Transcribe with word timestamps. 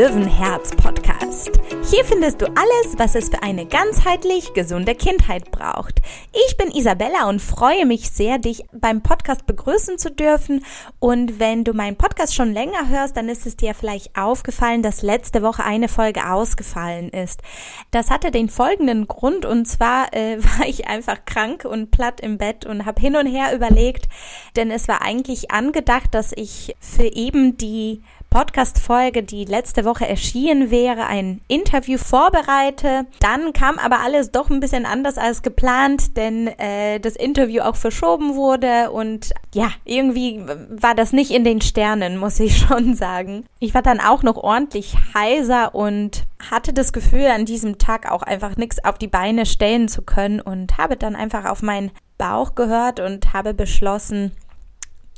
Löwenherz 0.00 0.74
Podcast. 0.76 1.60
Hier 1.90 2.06
findest 2.06 2.40
du 2.40 2.46
alles, 2.46 2.96
was 2.96 3.14
es 3.14 3.28
für 3.28 3.42
eine 3.42 3.66
ganzheitlich 3.66 4.54
gesunde 4.54 4.94
Kindheit 4.94 5.50
braucht. 5.50 6.00
Ich 6.32 6.56
bin 6.56 6.70
Isabella 6.70 7.28
und 7.28 7.42
freue 7.42 7.84
mich 7.84 8.08
sehr, 8.08 8.38
dich 8.38 8.64
beim 8.72 9.02
Podcast 9.02 9.44
begrüßen 9.44 9.98
zu 9.98 10.10
dürfen. 10.10 10.64
Und 11.00 11.38
wenn 11.38 11.64
du 11.64 11.74
meinen 11.74 11.96
Podcast 11.96 12.34
schon 12.34 12.54
länger 12.54 12.88
hörst, 12.88 13.14
dann 13.14 13.28
ist 13.28 13.44
es 13.44 13.58
dir 13.58 13.74
vielleicht 13.74 14.16
aufgefallen, 14.16 14.82
dass 14.82 15.02
letzte 15.02 15.42
Woche 15.42 15.64
eine 15.64 15.88
Folge 15.88 16.26
ausgefallen 16.30 17.10
ist. 17.10 17.42
Das 17.90 18.08
hatte 18.08 18.30
den 18.30 18.48
folgenden 18.48 19.06
Grund 19.06 19.44
und 19.44 19.66
zwar 19.66 20.14
äh, 20.14 20.42
war 20.58 20.66
ich 20.66 20.86
einfach 20.86 21.26
krank 21.26 21.66
und 21.66 21.90
platt 21.90 22.22
im 22.22 22.38
Bett 22.38 22.64
und 22.64 22.86
habe 22.86 23.02
hin 23.02 23.16
und 23.16 23.26
her 23.26 23.54
überlegt, 23.54 24.08
denn 24.56 24.70
es 24.70 24.88
war 24.88 25.02
eigentlich 25.02 25.50
angedacht, 25.50 26.14
dass 26.14 26.32
ich 26.34 26.74
für 26.80 27.04
eben 27.04 27.58
die 27.58 28.02
Podcast-Folge, 28.30 29.24
die 29.24 29.44
letzte 29.44 29.84
Woche 29.84 30.08
erschienen 30.08 30.70
wäre, 30.70 31.06
ein 31.06 31.40
Interview 31.48 31.98
vorbereite. 31.98 33.06
Dann 33.18 33.52
kam 33.52 33.78
aber 33.78 34.00
alles 34.00 34.30
doch 34.30 34.50
ein 34.50 34.60
bisschen 34.60 34.86
anders 34.86 35.18
als 35.18 35.42
geplant, 35.42 36.16
denn 36.16 36.46
äh, 36.46 37.00
das 37.00 37.16
Interview 37.16 37.62
auch 37.62 37.74
verschoben 37.74 38.36
wurde 38.36 38.92
und 38.92 39.32
ja, 39.52 39.70
irgendwie 39.84 40.40
war 40.70 40.94
das 40.94 41.12
nicht 41.12 41.32
in 41.32 41.42
den 41.42 41.60
Sternen, 41.60 42.16
muss 42.16 42.38
ich 42.38 42.56
schon 42.68 42.94
sagen. 42.94 43.44
Ich 43.58 43.74
war 43.74 43.82
dann 43.82 44.00
auch 44.00 44.22
noch 44.22 44.36
ordentlich 44.36 44.94
heiser 45.12 45.74
und 45.74 46.22
hatte 46.50 46.72
das 46.72 46.92
Gefühl, 46.92 47.26
an 47.26 47.44
diesem 47.44 47.78
Tag 47.78 48.10
auch 48.10 48.22
einfach 48.22 48.56
nichts 48.56 48.82
auf 48.84 48.96
die 48.96 49.08
Beine 49.08 49.44
stellen 49.44 49.88
zu 49.88 50.02
können 50.02 50.40
und 50.40 50.78
habe 50.78 50.96
dann 50.96 51.16
einfach 51.16 51.46
auf 51.46 51.62
meinen 51.62 51.90
Bauch 52.16 52.54
gehört 52.54 53.00
und 53.00 53.32
habe 53.32 53.54
beschlossen, 53.54 54.32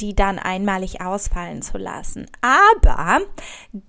die 0.03 0.15
dann 0.15 0.39
einmalig 0.39 1.01
ausfallen 1.01 1.63
zu 1.63 1.79
lassen. 1.79 2.27
Aber 2.41 3.21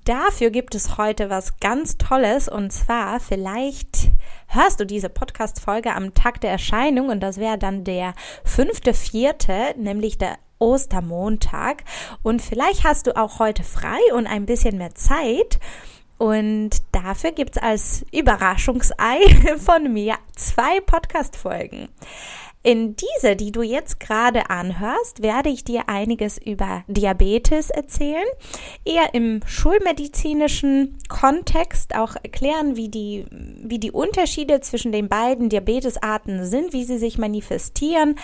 dafür 0.05 0.51
gibt 0.51 0.75
es 0.75 0.97
heute 0.97 1.29
was 1.31 1.57
ganz 1.57 1.97
Tolles 1.97 2.47
und 2.47 2.71
zwar 2.71 3.19
vielleicht 3.19 4.11
hörst 4.47 4.79
du 4.79 4.85
diese 4.85 5.09
Podcast-Folge 5.09 5.93
am 5.93 6.13
Tag 6.13 6.39
der 6.41 6.51
Erscheinung 6.51 7.09
und 7.09 7.21
das 7.21 7.37
wäre 7.37 7.57
dann 7.57 7.83
der 7.83 8.13
fünfte, 8.43 8.93
vierte, 8.93 9.73
nämlich 9.75 10.19
der 10.19 10.37
Ostermontag. 10.59 11.83
Und 12.21 12.41
vielleicht 12.41 12.83
hast 12.83 13.07
du 13.07 13.17
auch 13.17 13.39
heute 13.39 13.63
frei 13.63 13.99
und 14.13 14.27
ein 14.27 14.45
bisschen 14.45 14.77
mehr 14.77 14.93
Zeit. 14.93 15.59
Und 16.19 16.69
dafür 16.91 17.31
gibt 17.31 17.57
es 17.57 17.61
als 17.61 18.05
Überraschungsei 18.11 19.17
von 19.57 19.91
mir 19.91 20.15
zwei 20.35 20.79
Podcast-Folgen. 20.79 21.89
In 22.63 22.95
dieser, 22.95 23.35
die 23.35 23.51
du 23.51 23.61
jetzt 23.61 23.99
gerade 23.99 24.49
anhörst, 24.49 25.21
werde 25.21 25.49
ich 25.49 25.65
dir 25.65 25.89
einiges 25.89 26.37
über 26.37 26.85
Diabetes 26.87 27.69
erzählen, 27.69 28.23
eher 28.85 29.13
im 29.13 29.41
schulmedizinischen 29.45 30.97
Kontext 31.09 31.93
auch 31.93 32.15
erklären, 32.15 32.77
wie 32.77 32.87
die, 32.87 33.25
wie 33.29 33.79
die 33.79 33.91
Unterschiede 33.91 34.61
zwischen 34.61 34.93
den 34.93 35.09
beiden 35.09 35.49
Diabetesarten 35.49 36.45
sind, 36.45 36.71
wie 36.71 36.85
sie 36.85 36.97
sich 36.97 37.17
manifestieren, 37.17 38.15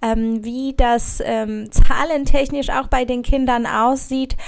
ähm, 0.00 0.42
wie 0.42 0.72
das 0.74 1.22
ähm, 1.22 1.70
zahlentechnisch 1.70 2.70
auch 2.70 2.88
bei 2.88 3.04
den 3.04 3.22
Kindern 3.22 3.66
aussieht 3.66 4.38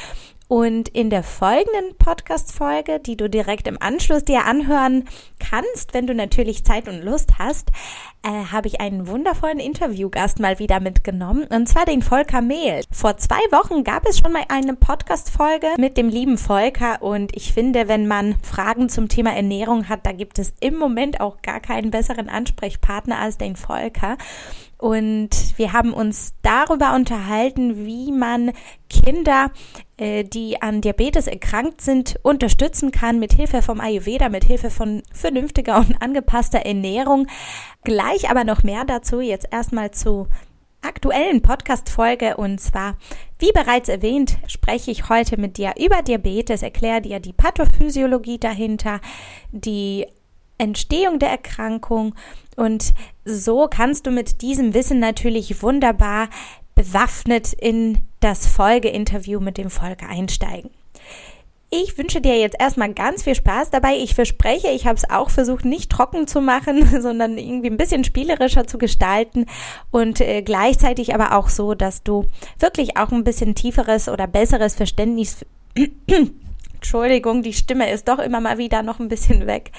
und 0.48 0.88
in 0.90 1.10
der 1.10 1.22
folgenden 1.22 1.96
Podcast-Folge, 1.98 3.00
die 3.00 3.16
du 3.16 3.30
direkt 3.30 3.66
im 3.66 3.80
Anschluss 3.80 4.24
dir 4.24 4.44
anhören 4.44 5.04
kannst, 5.38 5.94
wenn 5.94 6.06
du 6.06 6.14
natürlich 6.14 6.64
Zeit 6.64 6.88
und 6.88 7.02
Lust 7.02 7.38
hast, 7.38 7.70
äh, 8.22 8.28
habe 8.52 8.68
ich 8.68 8.80
einen 8.80 9.06
wundervollen 9.06 9.58
Interviewgast 9.58 10.40
mal 10.40 10.58
wieder 10.58 10.80
mitgenommen, 10.80 11.44
und 11.50 11.68
zwar 11.68 11.84
den 11.84 12.02
Volker 12.02 12.40
Mehl. 12.40 12.82
Vor 12.90 13.16
zwei 13.16 13.40
Wochen 13.50 13.84
gab 13.84 14.06
es 14.06 14.18
schon 14.18 14.32
mal 14.32 14.44
eine 14.48 14.74
Podcast-Folge 14.74 15.68
mit 15.78 15.96
dem 15.96 16.08
lieben 16.08 16.38
Volker 16.38 17.02
und 17.02 17.34
ich 17.34 17.52
finde, 17.52 17.88
wenn 17.88 18.06
man 18.06 18.36
Fragen 18.42 18.88
zum 18.88 19.08
Thema 19.08 19.34
Ernährung 19.34 19.88
hat, 19.88 20.06
da 20.06 20.12
gibt 20.12 20.38
es 20.38 20.52
im 20.60 20.76
Moment 20.76 21.20
auch 21.20 21.42
gar 21.42 21.60
keinen 21.60 21.90
besseren 21.90 22.28
Ansprechpartner 22.28 23.18
als 23.18 23.38
den 23.38 23.56
Volker. 23.56 24.16
Und 24.78 25.30
wir 25.56 25.72
haben 25.72 25.94
uns 25.94 26.34
darüber 26.42 26.94
unterhalten, 26.94 27.86
wie 27.86 28.12
man 28.12 28.52
Kinder, 28.90 29.50
die 29.98 30.60
an 30.60 30.80
Diabetes 30.80 31.28
erkrankt 31.28 31.80
sind, 31.80 32.16
unterstützen 32.22 32.90
kann 32.90 33.20
mit 33.20 33.32
Hilfe 33.32 33.62
vom 33.62 33.80
Ayurveda, 33.80 34.28
mit 34.28 34.44
Hilfe 34.44 34.70
von 34.70 35.02
vernünftiger 35.12 35.78
und 35.78 36.02
angepasster 36.02 36.60
Ernährung. 36.60 37.28
Gleich 37.84 38.28
aber 38.28 38.44
noch 38.44 38.64
mehr 38.64 38.84
dazu. 38.84 39.20
Jetzt 39.20 39.46
erstmal 39.52 39.92
zu 39.92 40.26
aktuellen 40.84 41.40
Podcast-Folge 41.42 42.36
und 42.36 42.60
zwar, 42.60 42.96
wie 43.38 43.52
bereits 43.52 43.88
erwähnt, 43.88 44.36
spreche 44.46 44.90
ich 44.90 45.08
heute 45.08 45.40
mit 45.40 45.56
dir 45.56 45.74
über 45.78 46.02
Diabetes, 46.02 46.62
erkläre 46.62 47.00
dir 47.00 47.20
die 47.20 47.32
Pathophysiologie 47.32 48.38
dahinter, 48.38 49.00
die 49.50 50.06
Entstehung 50.58 51.18
der 51.18 51.30
Erkrankung 51.30 52.14
und 52.56 52.94
so 53.24 53.66
kannst 53.68 54.06
du 54.06 54.10
mit 54.10 54.42
diesem 54.42 54.74
Wissen 54.74 54.98
natürlich 54.98 55.62
wunderbar 55.62 56.28
bewaffnet 56.74 57.52
in 57.54 57.98
das 58.24 58.46
Folgeinterview 58.46 59.38
mit 59.38 59.58
dem 59.58 59.68
Volker 59.68 60.08
einsteigen. 60.08 60.70
Ich 61.68 61.98
wünsche 61.98 62.22
dir 62.22 62.38
jetzt 62.38 62.56
erstmal 62.58 62.94
ganz 62.94 63.24
viel 63.24 63.34
Spaß 63.34 63.68
dabei. 63.68 63.96
Ich 63.96 64.14
verspreche, 64.14 64.68
ich 64.68 64.86
habe 64.86 64.96
es 64.96 65.10
auch 65.10 65.28
versucht, 65.28 65.66
nicht 65.66 65.90
trocken 65.90 66.26
zu 66.26 66.40
machen, 66.40 67.00
sondern 67.02 67.36
irgendwie 67.36 67.68
ein 67.68 67.76
bisschen 67.76 68.02
spielerischer 68.02 68.66
zu 68.66 68.78
gestalten 68.78 69.44
und 69.90 70.22
äh, 70.22 70.40
gleichzeitig 70.40 71.14
aber 71.14 71.36
auch 71.36 71.50
so, 71.50 71.74
dass 71.74 72.02
du 72.02 72.24
wirklich 72.58 72.96
auch 72.96 73.12
ein 73.12 73.24
bisschen 73.24 73.54
tieferes 73.54 74.08
oder 74.08 74.26
besseres 74.26 74.74
Verständnis 74.74 75.44
Entschuldigung, 76.74 77.42
die 77.42 77.52
Stimme 77.52 77.90
ist 77.90 78.08
doch 78.08 78.20
immer 78.20 78.40
mal 78.40 78.56
wieder 78.56 78.82
noch 78.82 79.00
ein 79.00 79.08
bisschen 79.08 79.46
weg, 79.46 79.70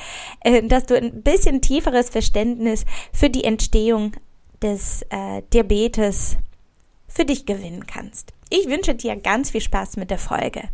äh, 0.41 0.61
dass 0.61 0.85
du 0.85 0.95
ein 0.95 1.23
bisschen 1.23 1.61
tieferes 1.61 2.09
Verständnis 2.11 2.85
für 3.11 3.31
die 3.31 3.43
Entstehung 3.43 4.11
des 4.61 5.01
äh, 5.09 5.41
Diabetes 5.51 6.37
für 7.07 7.25
dich 7.25 7.45
gewinnen 7.45 7.87
kannst. 7.87 8.34
Ich 8.57 8.69
wünsche 8.69 8.95
dir 8.95 9.17
ganz 9.17 9.51
viel 9.51 9.59
Spaß 9.59 9.97
mit 9.97 10.09
der 10.09 10.17
Folge. 10.17 10.69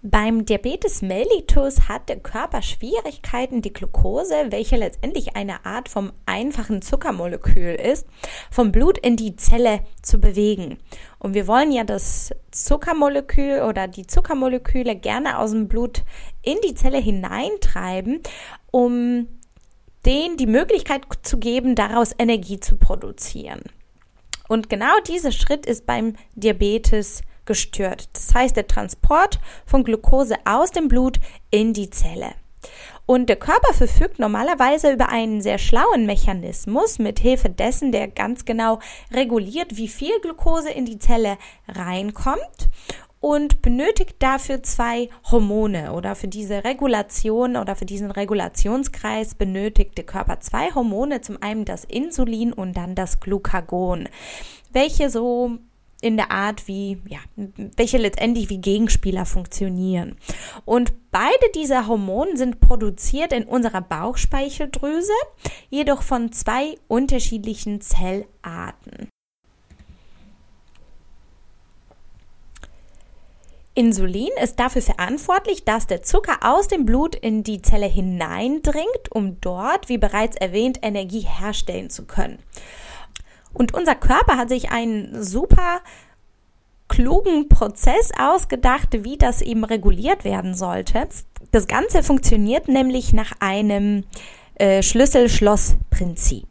Beim 0.00 0.46
Diabetes 0.46 1.02
mellitus 1.02 1.86
hat 1.86 2.08
der 2.08 2.20
Körper 2.20 2.62
Schwierigkeiten, 2.62 3.60
die 3.60 3.74
Glucose, 3.74 4.46
welche 4.48 4.76
letztendlich 4.76 5.36
eine 5.36 5.66
Art 5.66 5.90
vom 5.90 6.12
einfachen 6.24 6.80
Zuckermolekül 6.80 7.74
ist, 7.74 8.06
vom 8.50 8.72
Blut 8.72 8.96
in 8.96 9.16
die 9.16 9.36
Zelle 9.36 9.80
zu 10.00 10.18
bewegen. 10.18 10.78
Und 11.18 11.34
wir 11.34 11.46
wollen 11.46 11.70
ja 11.70 11.84
das 11.84 12.32
Zuckermolekül 12.50 13.60
oder 13.68 13.86
die 13.86 14.06
Zuckermoleküle 14.06 14.96
gerne 14.96 15.38
aus 15.38 15.50
dem 15.50 15.68
Blut 15.68 16.04
in 16.40 16.56
die 16.66 16.74
Zelle 16.74 16.98
hineintreiben, 16.98 18.22
um 18.70 19.26
denen 20.06 20.36
die 20.36 20.46
Möglichkeit 20.46 21.02
zu 21.22 21.38
geben, 21.38 21.74
daraus 21.74 22.14
Energie 22.18 22.60
zu 22.60 22.76
produzieren. 22.76 23.62
Und 24.48 24.70
genau 24.70 24.98
dieser 25.06 25.32
Schritt 25.32 25.66
ist 25.66 25.86
beim 25.86 26.14
Diabetes 26.34 27.22
gestört. 27.44 28.08
Das 28.12 28.34
heißt, 28.34 28.56
der 28.56 28.66
Transport 28.66 29.38
von 29.66 29.84
Glucose 29.84 30.36
aus 30.44 30.70
dem 30.70 30.88
Blut 30.88 31.18
in 31.50 31.72
die 31.72 31.90
Zelle. 31.90 32.32
Und 33.06 33.28
der 33.28 33.36
Körper 33.36 33.72
verfügt 33.72 34.18
normalerweise 34.18 34.92
über 34.92 35.08
einen 35.08 35.40
sehr 35.40 35.56
schlauen 35.56 36.04
Mechanismus, 36.04 36.98
mit 36.98 37.18
Hilfe 37.18 37.48
dessen 37.48 37.90
der 37.90 38.08
ganz 38.08 38.44
genau 38.44 38.80
reguliert, 39.12 39.76
wie 39.76 39.88
viel 39.88 40.20
Glucose 40.20 40.70
in 40.70 40.84
die 40.84 40.98
Zelle 40.98 41.38
reinkommt 41.66 42.68
und 43.20 43.62
benötigt 43.62 44.16
dafür 44.20 44.62
zwei 44.62 45.08
Hormone 45.30 45.92
oder 45.92 46.14
für 46.14 46.28
diese 46.28 46.64
Regulation 46.64 47.56
oder 47.56 47.74
für 47.76 47.86
diesen 47.86 48.10
Regulationskreis 48.10 49.34
benötigt 49.34 49.96
der 49.96 50.04
Körper 50.04 50.40
zwei 50.40 50.72
Hormone, 50.74 51.20
zum 51.20 51.42
einen 51.42 51.64
das 51.64 51.84
Insulin 51.84 52.52
und 52.52 52.76
dann 52.76 52.94
das 52.94 53.20
Glucagon, 53.20 54.08
welche 54.72 55.10
so 55.10 55.58
in 56.00 56.16
der 56.16 56.30
Art, 56.30 56.68
wie, 56.68 56.98
ja, 57.08 57.18
welche 57.76 57.98
letztendlich 57.98 58.48
wie 58.50 58.58
Gegenspieler 58.58 59.26
funktionieren. 59.26 60.16
Und 60.64 60.92
beide 61.10 61.50
dieser 61.54 61.88
Hormone 61.88 62.36
sind 62.36 62.60
produziert 62.60 63.32
in 63.32 63.44
unserer 63.44 63.80
Bauchspeicheldrüse, 63.80 65.12
jedoch 65.70 66.02
von 66.02 66.30
zwei 66.30 66.76
unterschiedlichen 66.86 67.80
Zellarten. 67.80 69.08
Insulin 73.78 74.30
ist 74.42 74.58
dafür 74.58 74.82
verantwortlich, 74.82 75.62
dass 75.62 75.86
der 75.86 76.02
Zucker 76.02 76.38
aus 76.40 76.66
dem 76.66 76.84
Blut 76.84 77.14
in 77.14 77.44
die 77.44 77.62
Zelle 77.62 77.86
hineindringt, 77.86 79.12
um 79.12 79.40
dort, 79.40 79.88
wie 79.88 79.98
bereits 79.98 80.36
erwähnt, 80.36 80.80
Energie 80.82 81.20
herstellen 81.20 81.88
zu 81.88 82.04
können. 82.04 82.40
Und 83.54 83.74
unser 83.74 83.94
Körper 83.94 84.36
hat 84.36 84.48
sich 84.48 84.72
einen 84.72 85.22
super 85.22 85.80
klugen 86.88 87.48
Prozess 87.48 88.10
ausgedacht, 88.18 89.04
wie 89.04 89.16
das 89.16 89.42
eben 89.42 89.62
reguliert 89.62 90.24
werden 90.24 90.54
sollte. 90.56 91.06
Das 91.52 91.68
Ganze 91.68 92.02
funktioniert 92.02 92.66
nämlich 92.66 93.12
nach 93.12 93.30
einem 93.38 94.02
äh, 94.56 94.82
Schlüssel-Schloss-Prinzip. 94.82 96.48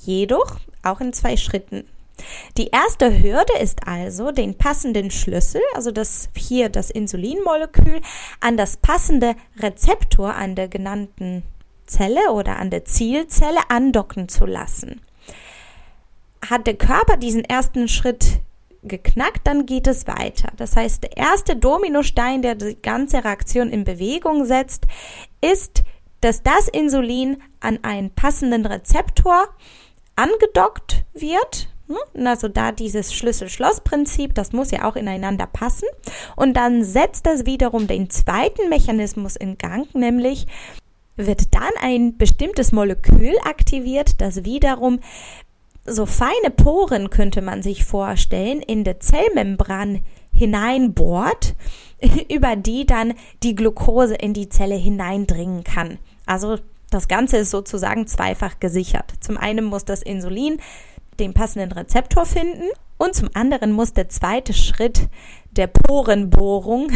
Jedoch 0.00 0.58
auch 0.82 1.00
in 1.00 1.14
zwei 1.14 1.38
Schritten. 1.38 1.86
Die 2.56 2.68
erste 2.68 3.22
Hürde 3.22 3.58
ist 3.60 3.86
also, 3.86 4.30
den 4.30 4.56
passenden 4.56 5.10
Schlüssel, 5.10 5.60
also 5.74 5.90
das 5.90 6.28
hier 6.36 6.68
das 6.68 6.90
Insulinmolekül, 6.90 8.00
an 8.40 8.56
das 8.56 8.76
passende 8.76 9.34
Rezeptor 9.58 10.34
an 10.34 10.54
der 10.54 10.68
genannten 10.68 11.42
Zelle 11.86 12.32
oder 12.32 12.58
an 12.58 12.70
der 12.70 12.84
Zielzelle 12.84 13.60
andocken 13.68 14.28
zu 14.28 14.46
lassen. 14.46 15.00
Hat 16.48 16.66
der 16.66 16.76
Körper 16.76 17.16
diesen 17.16 17.44
ersten 17.44 17.88
Schritt 17.88 18.40
geknackt, 18.82 19.46
dann 19.46 19.66
geht 19.66 19.86
es 19.86 20.06
weiter. 20.06 20.52
Das 20.56 20.76
heißt, 20.76 21.02
der 21.02 21.16
erste 21.16 21.56
Dominostein, 21.56 22.42
der 22.42 22.54
die 22.54 22.76
ganze 22.80 23.24
Reaktion 23.24 23.70
in 23.70 23.84
Bewegung 23.84 24.44
setzt, 24.44 24.86
ist, 25.40 25.82
dass 26.20 26.42
das 26.42 26.68
Insulin 26.68 27.42
an 27.60 27.78
einen 27.82 28.10
passenden 28.10 28.66
Rezeptor 28.66 29.48
angedockt 30.16 31.04
wird. 31.12 31.68
Also 32.14 32.48
da 32.48 32.72
dieses 32.72 33.12
Schlüssel-Schloss-Prinzip, 33.12 34.34
das 34.34 34.52
muss 34.52 34.70
ja 34.70 34.88
auch 34.88 34.96
ineinander 34.96 35.46
passen. 35.46 35.88
Und 36.36 36.54
dann 36.56 36.82
setzt 36.82 37.26
das 37.26 37.44
wiederum 37.44 37.86
den 37.86 38.08
zweiten 38.10 38.68
Mechanismus 38.68 39.36
in 39.36 39.58
Gang, 39.58 39.92
nämlich 39.94 40.46
wird 41.16 41.54
dann 41.54 41.70
ein 41.80 42.16
bestimmtes 42.16 42.72
Molekül 42.72 43.34
aktiviert, 43.44 44.20
das 44.20 44.44
wiederum 44.44 45.00
so 45.86 46.06
feine 46.06 46.50
Poren 46.56 47.10
könnte 47.10 47.42
man 47.42 47.62
sich 47.62 47.84
vorstellen, 47.84 48.60
in 48.60 48.84
der 48.84 49.00
Zellmembran 49.00 50.00
hineinbohrt, 50.32 51.54
über 52.30 52.56
die 52.56 52.86
dann 52.86 53.14
die 53.42 53.54
Glucose 53.54 54.14
in 54.14 54.32
die 54.32 54.48
Zelle 54.48 54.76
hineindringen 54.76 55.62
kann. 55.62 55.98
Also 56.26 56.58
das 56.90 57.08
Ganze 57.08 57.38
ist 57.38 57.50
sozusagen 57.50 58.06
zweifach 58.06 58.60
gesichert. 58.60 59.12
Zum 59.20 59.36
einen 59.36 59.64
muss 59.64 59.84
das 59.84 60.02
Insulin 60.02 60.58
den 61.20 61.34
passenden 61.34 61.72
Rezeptor 61.72 62.26
finden 62.26 62.68
und 62.98 63.14
zum 63.14 63.28
anderen 63.34 63.72
muss 63.72 63.92
der 63.92 64.08
zweite 64.08 64.52
Schritt 64.52 65.08
der 65.50 65.66
Porenbohrung 65.66 66.88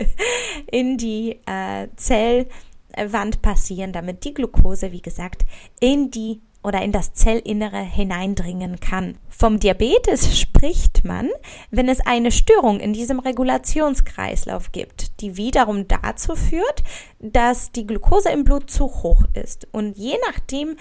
in 0.70 0.96
die 0.96 1.40
äh, 1.46 1.88
Zellwand 1.96 3.42
passieren, 3.42 3.92
damit 3.92 4.24
die 4.24 4.34
Glucose, 4.34 4.92
wie 4.92 5.02
gesagt, 5.02 5.44
in 5.80 6.10
die 6.10 6.40
oder 6.62 6.82
in 6.82 6.92
das 6.92 7.14
Zellinnere 7.14 7.80
hineindringen 7.80 8.80
kann. 8.80 9.16
Vom 9.30 9.58
Diabetes 9.58 10.38
spricht 10.38 11.04
man, 11.04 11.30
wenn 11.70 11.88
es 11.88 12.00
eine 12.00 12.30
Störung 12.30 12.80
in 12.80 12.92
diesem 12.92 13.18
Regulationskreislauf 13.18 14.70
gibt, 14.70 15.20
die 15.22 15.38
wiederum 15.38 15.88
dazu 15.88 16.36
führt, 16.36 16.82
dass 17.18 17.72
die 17.72 17.86
Glucose 17.86 18.28
im 18.28 18.44
Blut 18.44 18.70
zu 18.70 18.84
hoch 19.02 19.24
ist. 19.32 19.68
Und 19.72 19.96
je 19.96 20.16
nachdem, 20.26 20.76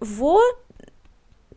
wo 0.00 0.38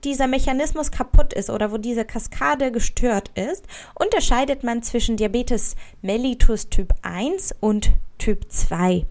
dieser 0.03 0.27
Mechanismus 0.27 0.92
kaputt 0.92 1.33
ist 1.33 1.50
oder 1.50 1.71
wo 1.71 1.77
diese 1.77 2.06
Kaskade 2.06 2.71
gestört 2.71 3.31
ist, 3.36 3.65
unterscheidet 3.95 4.63
man 4.63 4.83
zwischen 4.83 5.18
Diabetes 5.18 5.75
mellitus 6.01 6.69
Typ 6.69 6.94
1 7.01 7.56
und 7.59 7.92
Typ 8.18 8.51
2. 8.51 9.06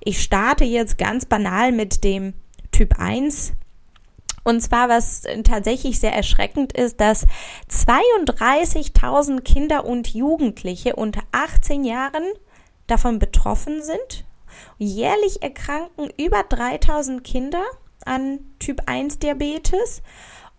Ich 0.00 0.22
starte 0.22 0.64
jetzt 0.64 0.98
ganz 0.98 1.24
banal 1.26 1.72
mit 1.72 2.04
dem 2.04 2.34
Typ 2.72 2.98
1 2.98 3.52
und 4.44 4.60
zwar, 4.60 4.88
was 4.88 5.22
tatsächlich 5.44 6.00
sehr 6.00 6.12
erschreckend 6.12 6.72
ist, 6.72 7.00
dass 7.00 7.26
32.000 7.70 9.40
Kinder 9.42 9.84
und 9.84 10.08
Jugendliche 10.14 10.96
unter 10.96 11.22
18 11.30 11.84
Jahren 11.84 12.24
davon 12.86 13.18
betroffen 13.18 13.82
sind. 13.82 14.24
Jährlich 14.78 15.42
erkranken 15.42 16.10
über 16.18 16.40
3.000 16.40 17.20
Kinder 17.20 17.62
an 18.06 18.40
Typ 18.58 18.82
1 18.86 19.18
Diabetes 19.18 20.02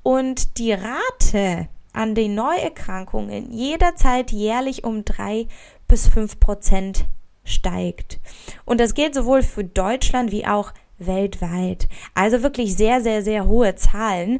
und 0.01 0.57
die 0.57 0.73
Rate 0.73 1.67
an 1.93 2.15
den 2.15 2.35
Neuerkrankungen 2.35 3.51
jederzeit 3.51 4.31
jährlich 4.31 4.83
um 4.83 5.05
3 5.05 5.47
bis 5.87 6.07
5 6.07 6.39
Prozent 6.39 7.05
steigt. 7.43 8.19
Und 8.65 8.79
das 8.79 8.93
gilt 8.93 9.13
sowohl 9.13 9.43
für 9.43 9.63
Deutschland 9.63 10.31
wie 10.31 10.47
auch 10.47 10.73
weltweit. 10.97 11.87
Also 12.15 12.41
wirklich 12.41 12.75
sehr, 12.75 13.01
sehr, 13.01 13.23
sehr 13.23 13.45
hohe 13.45 13.75
Zahlen 13.75 14.39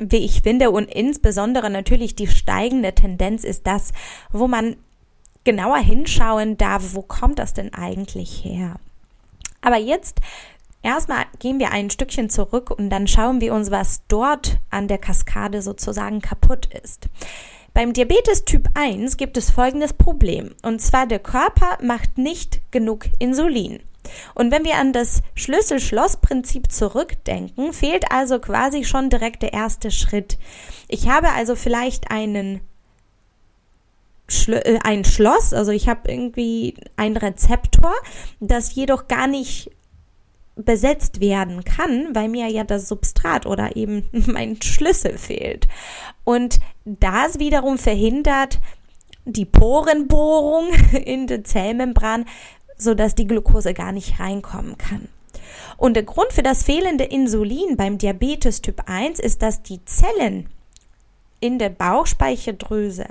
wie 0.00 0.24
ich 0.24 0.40
finde, 0.40 0.70
und 0.70 0.90
insbesondere 0.90 1.68
natürlich 1.68 2.16
die 2.16 2.26
steigende 2.26 2.94
Tendenz 2.94 3.44
ist 3.44 3.66
das, 3.66 3.92
wo 4.32 4.48
man 4.48 4.76
genauer 5.44 5.78
hinschauen 5.78 6.56
darf, 6.56 6.94
wo 6.94 7.02
kommt 7.02 7.38
das 7.38 7.54
denn 7.54 7.74
eigentlich 7.74 8.44
her? 8.44 8.76
Aber 9.60 9.76
jetzt 9.76 10.20
erstmal 10.82 11.24
gehen 11.38 11.58
wir 11.58 11.72
ein 11.72 11.90
Stückchen 11.90 12.30
zurück 12.30 12.70
und 12.70 12.90
dann 12.90 13.06
schauen 13.06 13.40
wir 13.40 13.54
uns, 13.54 13.70
was 13.70 14.02
dort 14.08 14.58
an 14.70 14.88
der 14.88 14.98
Kaskade 14.98 15.62
sozusagen 15.62 16.20
kaputt 16.20 16.68
ist. 16.82 17.08
Beim 17.72 17.92
Diabetes 17.92 18.44
Typ 18.44 18.68
1 18.74 19.16
gibt 19.16 19.36
es 19.36 19.50
folgendes 19.50 19.92
Problem. 19.92 20.54
Und 20.62 20.80
zwar 20.80 21.06
der 21.06 21.20
Körper 21.20 21.78
macht 21.82 22.18
nicht 22.18 22.60
genug 22.72 23.06
Insulin. 23.18 23.80
Und 24.34 24.50
wenn 24.50 24.64
wir 24.64 24.76
an 24.76 24.92
das 24.92 25.22
Schlüssel-Schloss-Prinzip 25.34 26.72
zurückdenken, 26.72 27.72
fehlt 27.72 28.10
also 28.10 28.40
quasi 28.40 28.84
schon 28.84 29.08
direkt 29.08 29.42
der 29.42 29.52
erste 29.52 29.90
Schritt. 29.90 30.38
Ich 30.88 31.08
habe 31.08 31.30
also 31.30 31.54
vielleicht 31.54 32.10
einen 32.10 32.60
äh, 34.48 34.78
ein 34.82 35.04
Schloss, 35.04 35.52
also 35.52 35.70
ich 35.70 35.88
habe 35.88 36.10
irgendwie 36.10 36.74
ein 36.96 37.16
Rezeptor, 37.16 37.92
das 38.40 38.74
jedoch 38.74 39.06
gar 39.08 39.26
nicht 39.26 39.70
besetzt 40.56 41.20
werden 41.20 41.64
kann, 41.64 42.14
weil 42.14 42.28
mir 42.28 42.48
ja 42.48 42.64
das 42.64 42.88
Substrat 42.88 43.46
oder 43.46 43.76
eben 43.76 44.08
mein 44.26 44.60
Schlüssel 44.62 45.18
fehlt. 45.18 45.68
Und 46.24 46.60
das 46.84 47.38
wiederum 47.38 47.78
verhindert 47.78 48.60
die 49.24 49.44
Porenbohrung 49.44 50.72
in 51.04 51.26
der 51.26 51.44
Zellmembran, 51.44 52.26
sodass 52.76 53.14
die 53.14 53.26
Glucose 53.26 53.74
gar 53.74 53.92
nicht 53.92 54.20
reinkommen 54.20 54.78
kann. 54.78 55.08
Und 55.76 55.94
der 55.94 56.02
Grund 56.02 56.32
für 56.32 56.42
das 56.42 56.62
fehlende 56.62 57.04
Insulin 57.04 57.76
beim 57.76 57.98
Diabetes 57.98 58.60
Typ 58.62 58.82
1 58.86 59.18
ist, 59.18 59.42
dass 59.42 59.62
die 59.62 59.84
Zellen 59.84 60.48
in 61.40 61.58
der 61.58 61.70
Bauchspeicheldrüse 61.70 63.06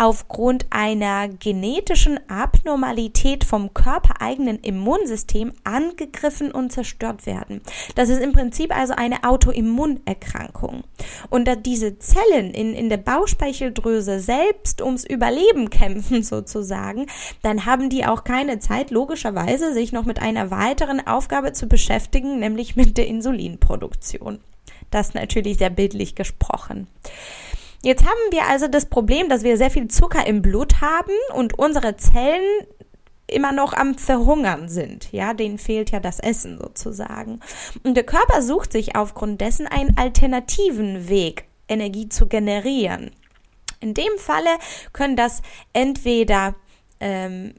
aufgrund 0.00 0.64
einer 0.70 1.28
genetischen 1.28 2.18
Abnormalität 2.26 3.44
vom 3.44 3.74
körpereigenen 3.74 4.58
Immunsystem 4.60 5.52
angegriffen 5.62 6.50
und 6.52 6.72
zerstört 6.72 7.26
werden. 7.26 7.60
Das 7.96 8.08
ist 8.08 8.22
im 8.22 8.32
Prinzip 8.32 8.74
also 8.74 8.94
eine 8.94 9.24
Autoimmunerkrankung. 9.24 10.84
Und 11.28 11.46
da 11.46 11.54
diese 11.54 11.98
Zellen 11.98 12.54
in, 12.54 12.72
in 12.72 12.88
der 12.88 12.96
Bauchspeicheldrüse 12.96 14.20
selbst 14.20 14.80
ums 14.80 15.04
Überleben 15.04 15.68
kämpfen 15.68 16.22
sozusagen, 16.22 17.04
dann 17.42 17.66
haben 17.66 17.90
die 17.90 18.06
auch 18.06 18.24
keine 18.24 18.58
Zeit, 18.58 18.90
logischerweise, 18.90 19.74
sich 19.74 19.92
noch 19.92 20.06
mit 20.06 20.22
einer 20.22 20.50
weiteren 20.50 21.06
Aufgabe 21.06 21.52
zu 21.52 21.66
beschäftigen, 21.66 22.38
nämlich 22.38 22.74
mit 22.74 22.96
der 22.96 23.06
Insulinproduktion. 23.06 24.40
Das 24.90 25.12
natürlich 25.12 25.58
sehr 25.58 25.70
bildlich 25.70 26.14
gesprochen. 26.14 26.88
Jetzt 27.82 28.04
haben 28.04 28.30
wir 28.30 28.46
also 28.46 28.68
das 28.68 28.86
Problem, 28.86 29.28
dass 29.28 29.42
wir 29.42 29.56
sehr 29.56 29.70
viel 29.70 29.88
Zucker 29.88 30.26
im 30.26 30.42
Blut 30.42 30.82
haben 30.82 31.14
und 31.34 31.58
unsere 31.58 31.96
Zellen 31.96 32.66
immer 33.26 33.52
noch 33.52 33.72
am 33.72 33.96
Verhungern 33.96 34.68
sind. 34.68 35.12
Ja, 35.12 35.32
denen 35.34 35.58
fehlt 35.58 35.90
ja 35.90 36.00
das 36.00 36.20
Essen 36.20 36.58
sozusagen. 36.58 37.40
Und 37.82 37.94
der 37.94 38.04
Körper 38.04 38.42
sucht 38.42 38.72
sich 38.72 38.96
aufgrund 38.96 39.40
dessen 39.40 39.66
einen 39.66 39.96
alternativen 39.96 41.08
Weg, 41.08 41.44
Energie 41.68 42.08
zu 42.08 42.26
generieren. 42.26 43.12
In 43.80 43.94
dem 43.94 44.18
Falle 44.18 44.50
können 44.92 45.16
das 45.16 45.40
entweder 45.72 46.54
ähm, 46.98 47.54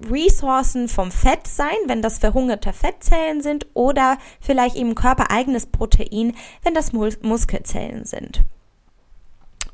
Ressourcen 0.00 0.88
vom 0.88 1.10
Fett 1.10 1.46
sein, 1.46 1.76
wenn 1.86 2.00
das 2.00 2.18
verhungerte 2.18 2.72
Fettzellen 2.72 3.42
sind, 3.42 3.66
oder 3.74 4.16
vielleicht 4.40 4.76
eben 4.76 4.94
körpereigenes 4.94 5.66
Protein, 5.66 6.34
wenn 6.62 6.74
das 6.74 6.92
Mus 6.92 7.18
Muskelzellen 7.22 8.04
sind. 8.04 8.42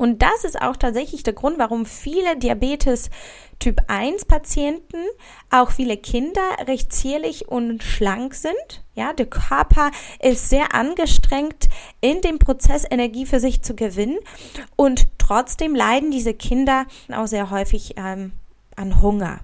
Und 0.03 0.21
das 0.21 0.43
ist 0.43 0.61
auch 0.61 0.77
tatsächlich 0.77 1.23
der 1.23 1.33
Grund, 1.33 1.61
warum 1.61 1.87
viele 1.87 2.37
Diabetes 2.37 3.09
Typ 3.61 3.83
1 3.87 4.25
Patienten, 4.25 4.97
auch 5.49 5.71
viele 5.71 5.97
Kinder 5.97 6.43
recht 6.67 6.93
zierlich 6.93 7.47
und 7.47 7.85
schlank 7.85 8.35
sind. 8.35 8.83
Ja, 8.97 9.13
der 9.13 9.27
Körper 9.27 9.93
ist 10.21 10.51
sehr 10.51 10.75
angestrengt 10.75 11.69
in 12.01 12.21
dem 12.21 12.41
Prozess 12.41 12.85
Energie 12.91 13.27
für 13.27 13.39
sich 13.39 13.63
zu 13.63 13.77
gewinnen 13.77 14.19
und 14.75 15.07
trotzdem 15.19 15.73
leiden 15.73 16.11
diese 16.11 16.35
Kinder 16.35 16.87
auch 17.15 17.29
sehr 17.29 17.51
häufig 17.51 17.95
ähm, 17.97 18.33
an 18.75 19.01
Hunger. 19.03 19.39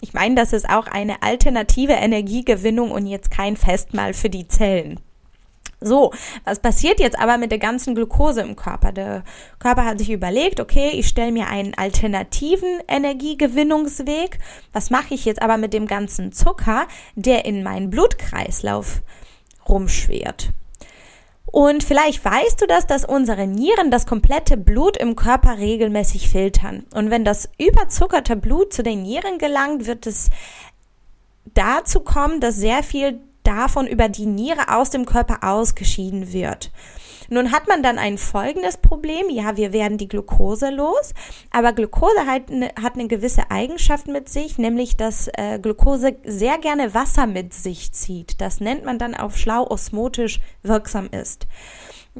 Ich 0.00 0.14
meine, 0.14 0.36
das 0.36 0.52
ist 0.52 0.70
auch 0.70 0.86
eine 0.86 1.24
alternative 1.24 1.94
Energiegewinnung 1.94 2.92
und 2.92 3.08
jetzt 3.08 3.32
kein 3.32 3.56
Festmahl 3.56 4.14
für 4.14 4.30
die 4.30 4.46
Zellen. 4.46 5.00
So, 5.84 6.12
was 6.44 6.60
passiert 6.60 6.98
jetzt 6.98 7.18
aber 7.18 7.36
mit 7.36 7.50
der 7.50 7.58
ganzen 7.58 7.94
Glucose 7.94 8.40
im 8.40 8.56
Körper? 8.56 8.90
Der 8.90 9.22
Körper 9.58 9.84
hat 9.84 9.98
sich 9.98 10.10
überlegt, 10.10 10.58
okay, 10.58 10.90
ich 10.94 11.06
stelle 11.06 11.30
mir 11.30 11.48
einen 11.48 11.74
alternativen 11.74 12.80
Energiegewinnungsweg. 12.88 14.38
Was 14.72 14.88
mache 14.88 15.12
ich 15.14 15.26
jetzt 15.26 15.42
aber 15.42 15.58
mit 15.58 15.74
dem 15.74 15.86
ganzen 15.86 16.32
Zucker, 16.32 16.86
der 17.14 17.44
in 17.44 17.62
meinen 17.62 17.90
Blutkreislauf 17.90 19.02
rumschwert? 19.68 20.48
Und 21.46 21.84
vielleicht 21.84 22.24
weißt 22.24 22.62
du 22.62 22.66
das, 22.66 22.86
dass 22.86 23.04
unsere 23.04 23.46
Nieren 23.46 23.90
das 23.90 24.06
komplette 24.06 24.56
Blut 24.56 24.96
im 24.96 25.14
Körper 25.14 25.58
regelmäßig 25.58 26.28
filtern. 26.28 26.84
Und 26.92 27.10
wenn 27.10 27.24
das 27.24 27.48
überzuckerte 27.58 28.34
Blut 28.34 28.72
zu 28.72 28.82
den 28.82 29.02
Nieren 29.02 29.38
gelangt, 29.38 29.86
wird 29.86 30.06
es 30.06 30.30
dazu 31.52 32.00
kommen, 32.00 32.40
dass 32.40 32.56
sehr 32.56 32.82
viel 32.82 33.20
davon 33.44 33.86
über 33.86 34.08
die 34.08 34.26
Niere 34.26 34.74
aus 34.74 34.90
dem 34.90 35.06
Körper 35.06 35.38
ausgeschieden 35.42 36.32
wird. 36.32 36.70
Nun 37.28 37.52
hat 37.52 37.68
man 37.68 37.82
dann 37.82 37.98
ein 37.98 38.18
folgendes 38.18 38.76
Problem. 38.76 39.30
Ja, 39.30 39.56
wir 39.56 39.72
werden 39.72 39.98
die 39.98 40.08
Glucose 40.08 40.70
los, 40.70 41.14
aber 41.50 41.72
Glucose 41.72 42.26
hat 42.26 42.50
eine, 42.50 42.70
hat 42.80 42.94
eine 42.94 43.08
gewisse 43.08 43.50
Eigenschaft 43.50 44.08
mit 44.08 44.28
sich, 44.28 44.58
nämlich 44.58 44.96
dass 44.96 45.28
äh, 45.34 45.58
Glucose 45.58 46.16
sehr 46.24 46.58
gerne 46.58 46.94
Wasser 46.94 47.26
mit 47.26 47.54
sich 47.54 47.92
zieht. 47.92 48.40
Das 48.40 48.60
nennt 48.60 48.84
man 48.84 48.98
dann 48.98 49.14
auf 49.14 49.36
schlau 49.36 49.66
osmotisch 49.66 50.40
wirksam 50.62 51.08
ist. 51.10 51.46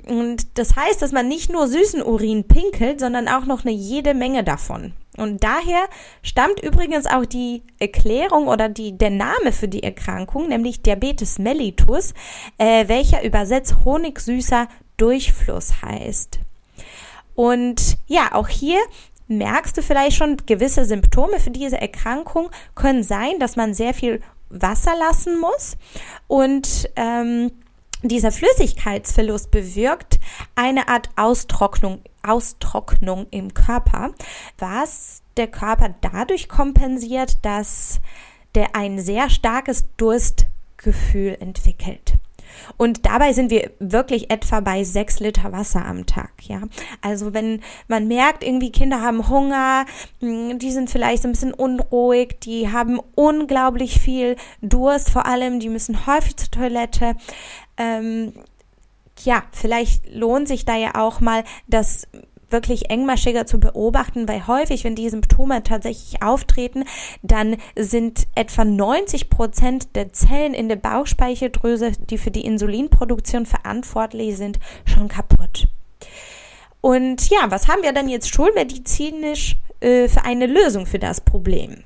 Und 0.06 0.58
das 0.58 0.74
heißt, 0.74 1.02
dass 1.02 1.12
man 1.12 1.28
nicht 1.28 1.52
nur 1.52 1.68
süßen 1.68 2.02
Urin 2.02 2.48
pinkelt, 2.48 2.98
sondern 2.98 3.28
auch 3.28 3.44
noch 3.46 3.64
eine 3.64 3.72
jede 3.72 4.14
Menge 4.14 4.42
davon. 4.42 4.92
Und 5.16 5.44
daher 5.44 5.88
stammt 6.22 6.60
übrigens 6.60 7.06
auch 7.06 7.24
die 7.24 7.62
Erklärung 7.78 8.48
oder 8.48 8.68
die, 8.68 8.98
der 8.98 9.10
Name 9.10 9.52
für 9.52 9.68
die 9.68 9.82
Erkrankung, 9.82 10.48
nämlich 10.48 10.82
Diabetes 10.82 11.38
mellitus, 11.38 12.14
äh, 12.58 12.88
welcher 12.88 13.22
übersetzt 13.24 13.76
honigsüßer 13.84 14.68
Durchfluss 14.96 15.82
heißt. 15.82 16.40
Und 17.34 17.96
ja, 18.06 18.32
auch 18.32 18.48
hier 18.48 18.78
merkst 19.28 19.76
du 19.76 19.82
vielleicht 19.82 20.16
schon 20.16 20.36
gewisse 20.46 20.84
Symptome 20.84 21.38
für 21.40 21.50
diese 21.50 21.80
Erkrankung 21.80 22.50
können 22.74 23.02
sein, 23.02 23.38
dass 23.38 23.56
man 23.56 23.74
sehr 23.74 23.94
viel 23.94 24.20
Wasser 24.50 24.94
lassen 24.96 25.40
muss 25.40 25.76
und 26.28 26.90
ähm, 26.96 27.50
dieser 28.08 28.32
Flüssigkeitsverlust 28.32 29.50
bewirkt 29.50 30.18
eine 30.54 30.88
Art 30.88 31.10
Austrocknung, 31.16 32.00
Austrocknung 32.22 33.26
im 33.30 33.54
Körper, 33.54 34.12
was 34.58 35.22
der 35.36 35.48
Körper 35.48 35.94
dadurch 36.00 36.48
kompensiert, 36.48 37.44
dass 37.44 38.00
der 38.54 38.76
ein 38.76 39.00
sehr 39.00 39.30
starkes 39.30 39.84
Durstgefühl 39.96 41.36
entwickelt. 41.40 42.14
Und 42.76 43.06
dabei 43.06 43.32
sind 43.32 43.50
wir 43.50 43.70
wirklich 43.78 44.30
etwa 44.30 44.60
bei 44.60 44.84
sechs 44.84 45.20
Liter 45.20 45.52
Wasser 45.52 45.84
am 45.84 46.06
Tag, 46.06 46.30
ja. 46.42 46.62
Also 47.00 47.34
wenn 47.34 47.60
man 47.88 48.08
merkt, 48.08 48.44
irgendwie 48.44 48.72
Kinder 48.72 49.00
haben 49.00 49.28
Hunger, 49.28 49.86
hm, 50.20 50.58
die 50.58 50.70
sind 50.70 50.90
vielleicht 50.90 51.24
ein 51.24 51.32
bisschen 51.32 51.54
unruhig, 51.54 52.38
die 52.42 52.70
haben 52.70 53.00
unglaublich 53.14 54.00
viel 54.00 54.36
Durst, 54.62 55.10
vor 55.10 55.26
allem, 55.26 55.60
die 55.60 55.68
müssen 55.68 56.06
häufig 56.06 56.36
zur 56.36 56.50
Toilette. 56.50 57.16
Ähm, 57.76 58.32
ja, 59.22 59.44
vielleicht 59.52 60.12
lohnt 60.12 60.48
sich 60.48 60.64
da 60.64 60.76
ja 60.76 60.94
auch 60.94 61.20
mal 61.20 61.44
das 61.68 62.08
wirklich 62.50 62.90
engmaschiger 62.90 63.46
zu 63.46 63.58
beobachten, 63.58 64.28
weil 64.28 64.46
häufig, 64.46 64.84
wenn 64.84 64.94
die 64.94 65.10
Symptome 65.10 65.62
tatsächlich 65.62 66.22
auftreten, 66.22 66.84
dann 67.22 67.56
sind 67.76 68.26
etwa 68.34 68.64
90 68.64 69.28
Prozent 69.28 69.96
der 69.96 70.12
Zellen 70.12 70.54
in 70.54 70.68
der 70.68 70.76
Bauchspeicheldrüse, 70.76 71.92
die 72.10 72.18
für 72.18 72.30
die 72.30 72.44
Insulinproduktion 72.44 73.46
verantwortlich 73.46 74.36
sind, 74.36 74.58
schon 74.84 75.08
kaputt. 75.08 75.66
Und 76.80 77.28
ja, 77.30 77.50
was 77.50 77.66
haben 77.66 77.82
wir 77.82 77.92
dann 77.92 78.08
jetzt 78.08 78.32
schulmedizinisch 78.32 79.56
äh, 79.80 80.06
für 80.08 80.24
eine 80.24 80.46
Lösung 80.46 80.86
für 80.86 80.98
das 80.98 81.20
Problem? 81.20 81.82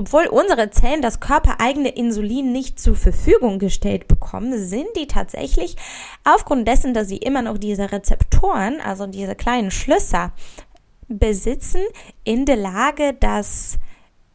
Obwohl 0.00 0.28
unsere 0.28 0.70
Zellen 0.70 1.02
das 1.02 1.20
körpereigene 1.20 1.90
Insulin 1.90 2.52
nicht 2.52 2.80
zur 2.80 2.96
Verfügung 2.96 3.58
gestellt 3.58 4.08
bekommen, 4.08 4.58
sind 4.58 4.86
die 4.96 5.06
tatsächlich 5.06 5.76
aufgrund 6.24 6.66
dessen, 6.66 6.94
dass 6.94 7.08
sie 7.08 7.18
immer 7.18 7.42
noch 7.42 7.58
diese 7.58 7.92
Rezeptoren, 7.92 8.80
also 8.80 9.06
diese 9.06 9.34
kleinen 9.34 9.70
Schlösser 9.70 10.32
besitzen, 11.08 11.82
in 12.24 12.46
der 12.46 12.56
Lage, 12.56 13.12
das 13.12 13.78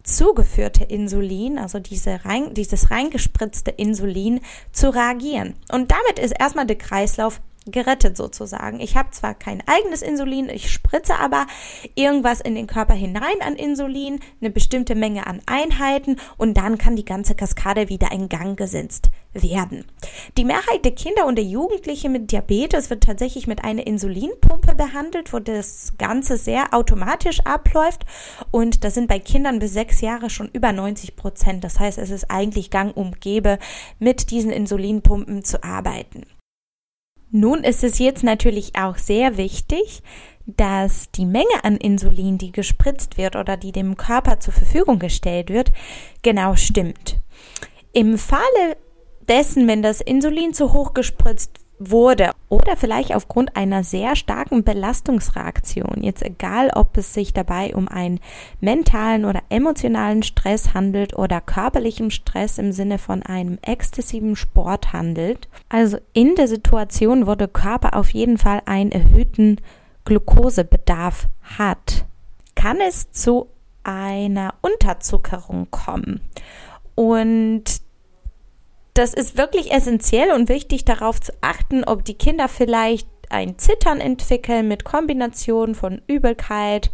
zugeführte 0.03 0.83
Insulin, 0.83 1.57
also 1.57 1.79
diese 1.79 2.23
rein, 2.25 2.53
dieses 2.53 2.91
reingespritzte 2.91 3.71
Insulin, 3.71 4.41
zu 4.71 4.93
reagieren. 4.93 5.55
Und 5.71 5.89
damit 5.89 6.19
ist 6.19 6.35
erstmal 6.39 6.67
der 6.67 6.77
Kreislauf 6.77 7.41
gerettet 7.65 8.15
sozusagen. 8.15 8.79
Ich 8.79 8.95
habe 8.95 9.11
zwar 9.11 9.33
kein 9.33 9.63
eigenes 9.67 10.01
Insulin, 10.01 10.49
ich 10.49 10.71
spritze 10.71 11.15
aber 11.15 11.47
irgendwas 11.95 12.41
in 12.41 12.55
den 12.55 12.67
Körper 12.67 12.93
hinein 12.93 13.41
an 13.41 13.55
Insulin, 13.55 14.19
eine 14.39 14.51
bestimmte 14.51 14.95
Menge 14.95 15.25
an 15.25 15.41
Einheiten 15.45 16.17
und 16.37 16.57
dann 16.57 16.77
kann 16.77 16.95
die 16.95 17.05
ganze 17.05 17.35
Kaskade 17.35 17.89
wieder 17.89 18.11
in 18.11 18.29
Gang 18.29 18.57
gesetzt 18.57 19.09
werden. 19.33 19.85
Die 20.37 20.45
Mehrheit 20.45 20.85
der 20.85 20.93
Kinder 20.93 21.25
und 21.25 21.35
der 21.35 21.45
Jugendlichen 21.45 22.11
mit 22.11 22.31
Diabetes 22.31 22.89
wird 22.89 23.03
tatsächlich 23.03 23.47
mit 23.47 23.63
einer 23.63 23.85
Insulinpumpe 23.85 24.75
behandelt, 24.75 25.33
wo 25.33 25.39
das 25.39 25.93
Ganze 25.97 26.37
sehr 26.37 26.73
automatisch 26.73 27.39
abläuft 27.41 28.05
und 28.51 28.83
das 28.83 28.93
sind 28.93 29.07
bei 29.07 29.19
Kindern 29.19 29.59
bis 29.59 29.73
sechs 29.73 30.01
Jahre 30.01 30.29
schon 30.29 30.49
über 30.53 30.71
90 30.71 31.15
Prozent. 31.15 31.63
Das 31.63 31.79
heißt, 31.79 31.97
es 31.97 32.11
ist 32.11 32.29
eigentlich 32.29 32.69
gang 32.69 32.95
umgebe, 32.95 33.57
mit 33.99 34.29
diesen 34.31 34.51
Insulinpumpen 34.51 35.43
zu 35.43 35.63
arbeiten. 35.63 36.25
Nun 37.31 37.63
ist 37.63 37.83
es 37.83 37.99
jetzt 37.99 38.23
natürlich 38.23 38.73
auch 38.77 38.97
sehr 38.97 39.37
wichtig, 39.37 40.01
dass 40.45 41.09
die 41.11 41.25
Menge 41.25 41.63
an 41.63 41.77
Insulin, 41.77 42.37
die 42.37 42.51
gespritzt 42.51 43.17
wird 43.17 43.35
oder 43.35 43.57
die 43.57 43.71
dem 43.71 43.97
Körper 43.97 44.39
zur 44.39 44.53
Verfügung 44.53 44.99
gestellt 44.99 45.49
wird, 45.49 45.71
genau 46.21 46.55
stimmt. 46.55 47.17
Im 47.93 48.17
Falle 48.17 48.77
dessen, 49.27 49.67
wenn 49.67 49.81
das 49.81 50.01
Insulin 50.01 50.53
zu 50.53 50.73
hoch 50.73 50.93
gespritzt 50.93 51.64
wurde 51.77 52.31
oder 52.49 52.75
vielleicht 52.77 53.13
aufgrund 53.13 53.55
einer 53.55 53.83
sehr 53.83 54.15
starken 54.15 54.63
Belastungsreaktion, 54.63 56.01
jetzt 56.01 56.23
egal, 56.23 56.69
ob 56.73 56.97
es 56.97 57.13
sich 57.13 57.33
dabei 57.33 57.75
um 57.75 57.87
einen 57.87 58.19
mentalen 58.61 59.25
oder 59.25 59.41
emotionalen 59.49 60.23
Stress 60.23 60.73
handelt 60.73 61.17
oder 61.17 61.41
körperlichem 61.41 62.11
Stress 62.11 62.57
im 62.57 62.71
Sinne 62.71 62.97
von 62.97 63.23
einem 63.23 63.57
exzessiven 63.61 64.35
Sport 64.35 64.93
handelt. 64.93 65.49
Also 65.69 65.97
in 66.13 66.35
der 66.35 66.47
Situation, 66.47 67.27
wo 67.27 67.35
der 67.35 67.49
Körper 67.49 67.97
auf 67.97 68.09
jeden 68.11 68.37
Fall 68.37 68.61
einen 68.65 68.91
erhöhten 68.91 69.59
Glukosebedarf 70.05 71.27
hat, 71.57 72.05
kann 72.55 72.79
es 72.79 73.11
zu 73.11 73.47
einer 73.83 74.53
Unterzuckerung 74.61 75.67
kommen. 75.71 76.21
Und 76.95 77.63
das 78.95 79.13
ist 79.13 79.37
wirklich 79.37 79.71
essentiell 79.71 80.31
und 80.31 80.49
wichtig 80.49 80.85
darauf 80.85 81.19
zu 81.19 81.33
achten, 81.41 81.83
ob 81.83 82.05
die 82.05 82.15
Kinder 82.15 82.47
vielleicht 82.47 83.07
ein 83.29 83.57
Zittern 83.59 83.99
entwickeln 83.99 84.67
mit 84.67 84.85
Kombination 84.85 85.75
von 85.75 86.01
Übelkeit, 86.07 86.91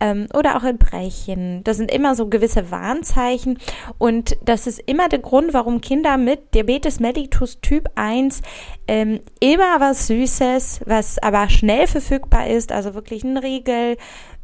ähm, 0.00 0.26
oder 0.34 0.56
auch 0.56 0.64
Erbrechen. 0.64 1.62
Das 1.64 1.76
sind 1.76 1.90
immer 1.90 2.14
so 2.14 2.28
gewisse 2.28 2.70
Warnzeichen 2.70 3.58
und 3.98 4.36
das 4.42 4.66
ist 4.66 4.80
immer 4.86 5.08
der 5.08 5.20
Grund, 5.20 5.52
warum 5.52 5.80
Kinder 5.80 6.16
mit 6.16 6.54
Diabetes 6.54 7.00
mellitus 7.00 7.60
Typ 7.60 7.88
1 7.94 8.42
ähm, 8.88 9.20
immer 9.40 9.78
was 9.78 10.06
Süßes, 10.08 10.80
was 10.86 11.18
aber 11.18 11.48
schnell 11.48 11.86
verfügbar 11.86 12.48
ist, 12.48 12.72
also 12.72 12.94
wirklich 12.94 13.24
ein 13.24 13.36
Riegel 13.36 13.96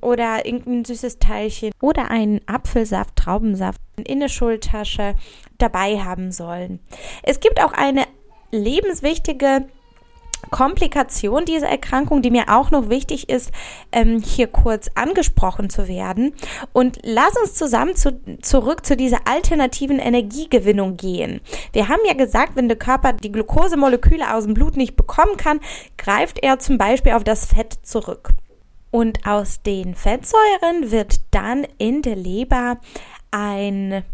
oder 0.02 0.46
irgendein 0.46 0.84
süßes 0.84 1.18
Teilchen 1.18 1.72
oder 1.80 2.10
einen 2.10 2.40
Apfelsaft, 2.46 3.16
Traubensaft 3.16 3.80
in 4.04 4.20
der 4.20 4.28
Schultasche 4.28 5.14
dabei 5.58 5.98
haben 5.98 6.32
sollen. 6.32 6.80
Es 7.22 7.40
gibt 7.40 7.62
auch 7.62 7.72
eine 7.72 8.04
lebenswichtige 8.52 9.66
Komplikation 10.50 11.44
dieser 11.44 11.68
Erkrankung, 11.68 12.22
die 12.22 12.30
mir 12.30 12.44
auch 12.48 12.70
noch 12.70 12.88
wichtig 12.88 13.28
ist, 13.28 13.50
ähm, 13.92 14.22
hier 14.22 14.46
kurz 14.46 14.88
angesprochen 14.94 15.70
zu 15.70 15.88
werden. 15.88 16.34
Und 16.72 16.98
lass 17.02 17.36
uns 17.36 17.54
zusammen 17.54 17.96
zu, 17.96 18.20
zurück 18.42 18.86
zu 18.86 18.96
dieser 18.96 19.26
alternativen 19.26 19.98
Energiegewinnung 19.98 20.96
gehen. 20.96 21.40
Wir 21.72 21.88
haben 21.88 22.00
ja 22.06 22.14
gesagt, 22.14 22.56
wenn 22.56 22.68
der 22.68 22.78
Körper 22.78 23.12
die 23.12 23.32
Glukosemoleküle 23.32 24.32
aus 24.34 24.44
dem 24.44 24.54
Blut 24.54 24.76
nicht 24.76 24.96
bekommen 24.96 25.36
kann, 25.36 25.60
greift 25.98 26.38
er 26.42 26.58
zum 26.58 26.78
Beispiel 26.78 27.12
auf 27.12 27.24
das 27.24 27.46
Fett 27.46 27.74
zurück. 27.82 28.30
Und 28.90 29.26
aus 29.26 29.62
den 29.62 29.94
Fettsäuren 29.94 30.90
wird 30.90 31.20
dann 31.32 31.66
in 31.76 32.02
der 32.02 32.16
Leber 32.16 32.78
ein 33.30 34.04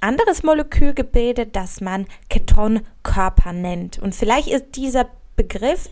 anderes 0.00 0.42
Molekül 0.42 0.92
gebildet, 0.92 1.54
das 1.54 1.80
man 1.80 2.06
Ketonkörper 2.28 3.52
nennt. 3.52 3.98
Und 4.00 4.14
vielleicht 4.14 4.48
ist 4.48 4.76
dieser 4.76 5.06
Begriff 5.36 5.88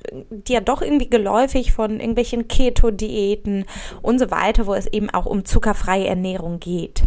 ja 0.49 0.61
doch 0.61 0.82
irgendwie 0.82 1.09
geläufig 1.11 1.73
von 1.73 2.00
irgendwelchen 2.00 2.49
Keto-Diäten 2.49 3.64
und 4.02 4.18
so 4.18 4.30
weiter, 4.30 4.66
wo 4.66 4.75
es 4.75 4.87
eben 4.87 5.11
auch 5.11 5.26
um 5.26 5.44
zuckerfreie 5.44 6.06
Ernährung 6.06 6.61
geht. 6.61 7.04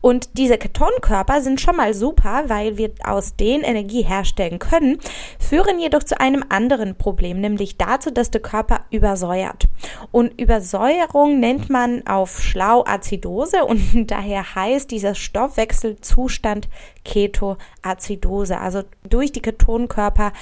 Und 0.00 0.38
diese 0.38 0.58
Ketonkörper 0.58 1.40
sind 1.40 1.60
schon 1.60 1.76
mal 1.76 1.94
super, 1.94 2.44
weil 2.46 2.76
wir 2.76 2.90
aus 3.04 3.36
denen 3.36 3.62
Energie 3.62 4.02
herstellen 4.02 4.58
können, 4.58 4.98
führen 5.38 5.78
jedoch 5.78 6.02
zu 6.02 6.20
einem 6.20 6.44
anderen 6.48 6.96
Problem, 6.96 7.40
nämlich 7.40 7.76
dazu, 7.76 8.10
dass 8.10 8.30
der 8.30 8.40
Körper 8.40 8.80
übersäuert. 8.90 9.68
Und 10.10 10.40
Übersäuerung 10.40 11.40
nennt 11.40 11.70
man 11.70 12.06
auf 12.06 12.42
schlau 12.42 12.84
Azidose 12.86 13.64
und 13.64 14.10
daher 14.10 14.54
heißt 14.54 14.90
dieser 14.90 15.14
Stoffwechselzustand 15.14 16.68
Ketoazidose. 17.04 18.58
Also 18.58 18.82
durch 19.08 19.32
die 19.32 19.42
Ketonkörper 19.42 20.32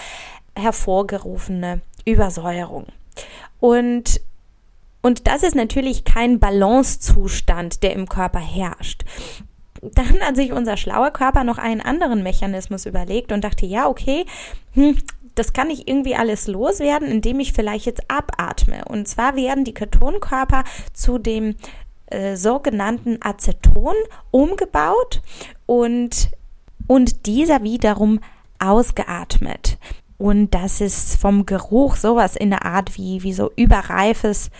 hervorgerufene 0.58 1.80
Übersäuerung. 2.04 2.86
Und 3.60 4.20
und 5.00 5.26
das 5.28 5.42
ist 5.44 5.54
natürlich 5.54 6.04
kein 6.04 6.40
Balancezustand, 6.40 7.82
der 7.82 7.92
im 7.92 8.08
Körper 8.08 8.40
herrscht. 8.40 9.04
Dann 9.80 10.20
hat 10.20 10.34
sich 10.34 10.52
unser 10.52 10.76
schlauer 10.76 11.12
Körper 11.12 11.44
noch 11.44 11.58
einen 11.58 11.80
anderen 11.80 12.24
Mechanismus 12.24 12.84
überlegt 12.84 13.30
und 13.30 13.44
dachte, 13.44 13.64
ja, 13.64 13.86
okay, 13.88 14.26
hm, 14.72 14.98
das 15.36 15.52
kann 15.52 15.70
ich 15.70 15.86
irgendwie 15.86 16.16
alles 16.16 16.48
loswerden, 16.48 17.08
indem 17.08 17.38
ich 17.38 17.52
vielleicht 17.52 17.86
jetzt 17.86 18.10
abatme. 18.10 18.84
Und 18.86 19.06
zwar 19.06 19.36
werden 19.36 19.64
die 19.64 19.74
Ketonkörper 19.74 20.64
zu 20.92 21.18
dem 21.18 21.54
äh, 22.06 22.36
sogenannten 22.36 23.18
Aceton 23.22 23.94
umgebaut 24.32 25.22
und, 25.66 26.30
und 26.88 27.26
dieser 27.26 27.62
wiederum 27.62 28.18
ausgeatmet. 28.58 29.78
Und 30.18 30.52
das 30.52 30.80
ist 30.80 31.16
vom 31.16 31.46
Geruch 31.46 31.96
sowas 31.96 32.34
in 32.34 32.50
der 32.50 32.64
Art 32.64 32.96
wie, 32.96 33.22
wie 33.22 33.32
so 33.32 33.52
überreifes 33.56 34.50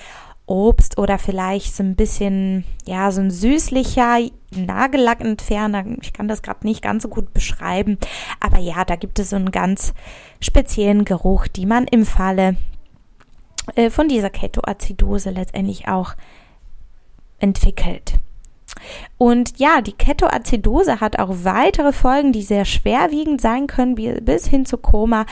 Obst 0.47 0.97
oder 0.99 1.19
vielleicht 1.19 1.77
so 1.77 1.83
ein 1.83 1.95
bisschen, 1.95 2.65
ja, 2.87 3.11
so 3.11 3.21
ein 3.21 3.31
süßlicher 3.31 4.21
Nagellackentferner. 4.55 5.85
Ich 6.01 6.13
kann 6.13 6.29
das 6.29 6.43
gerade 6.43 6.67
nicht 6.67 6.81
ganz 6.81 7.03
so 7.03 7.09
gut 7.09 7.35
beschreiben. 7.35 7.99
Aber 8.41 8.59
ja, 8.59 8.85
da 8.85 8.97
gibt 8.97 9.19
es 9.19 9.31
so 9.31 9.37
einen 9.37 9.51
ganz 9.51 9.93
speziellen 10.41 11.05
Geruch, 11.05 11.49
die 11.49 11.67
man 11.67 11.87
im 11.87 12.07
Falle 12.07 12.57
äh, 13.75 13.91
von 13.91 14.09
dieser 14.09 14.31
Ketoazidose 14.31 15.31
letztendlich 15.31 15.89
auch 15.89 16.15
entwickelt. 17.41 18.15
Und 19.17 19.59
ja, 19.59 19.81
die 19.81 19.93
Ketoazidose 19.93 21.01
hat 21.01 21.19
auch 21.19 21.31
weitere 21.43 21.93
Folgen, 21.93 22.33
die 22.33 22.43
sehr 22.43 22.65
schwerwiegend 22.65 23.41
sein 23.41 23.67
können, 23.67 23.95
bis 23.95 24.47
hin 24.47 24.67
zu 24.67 24.79
Koma. 24.79 25.27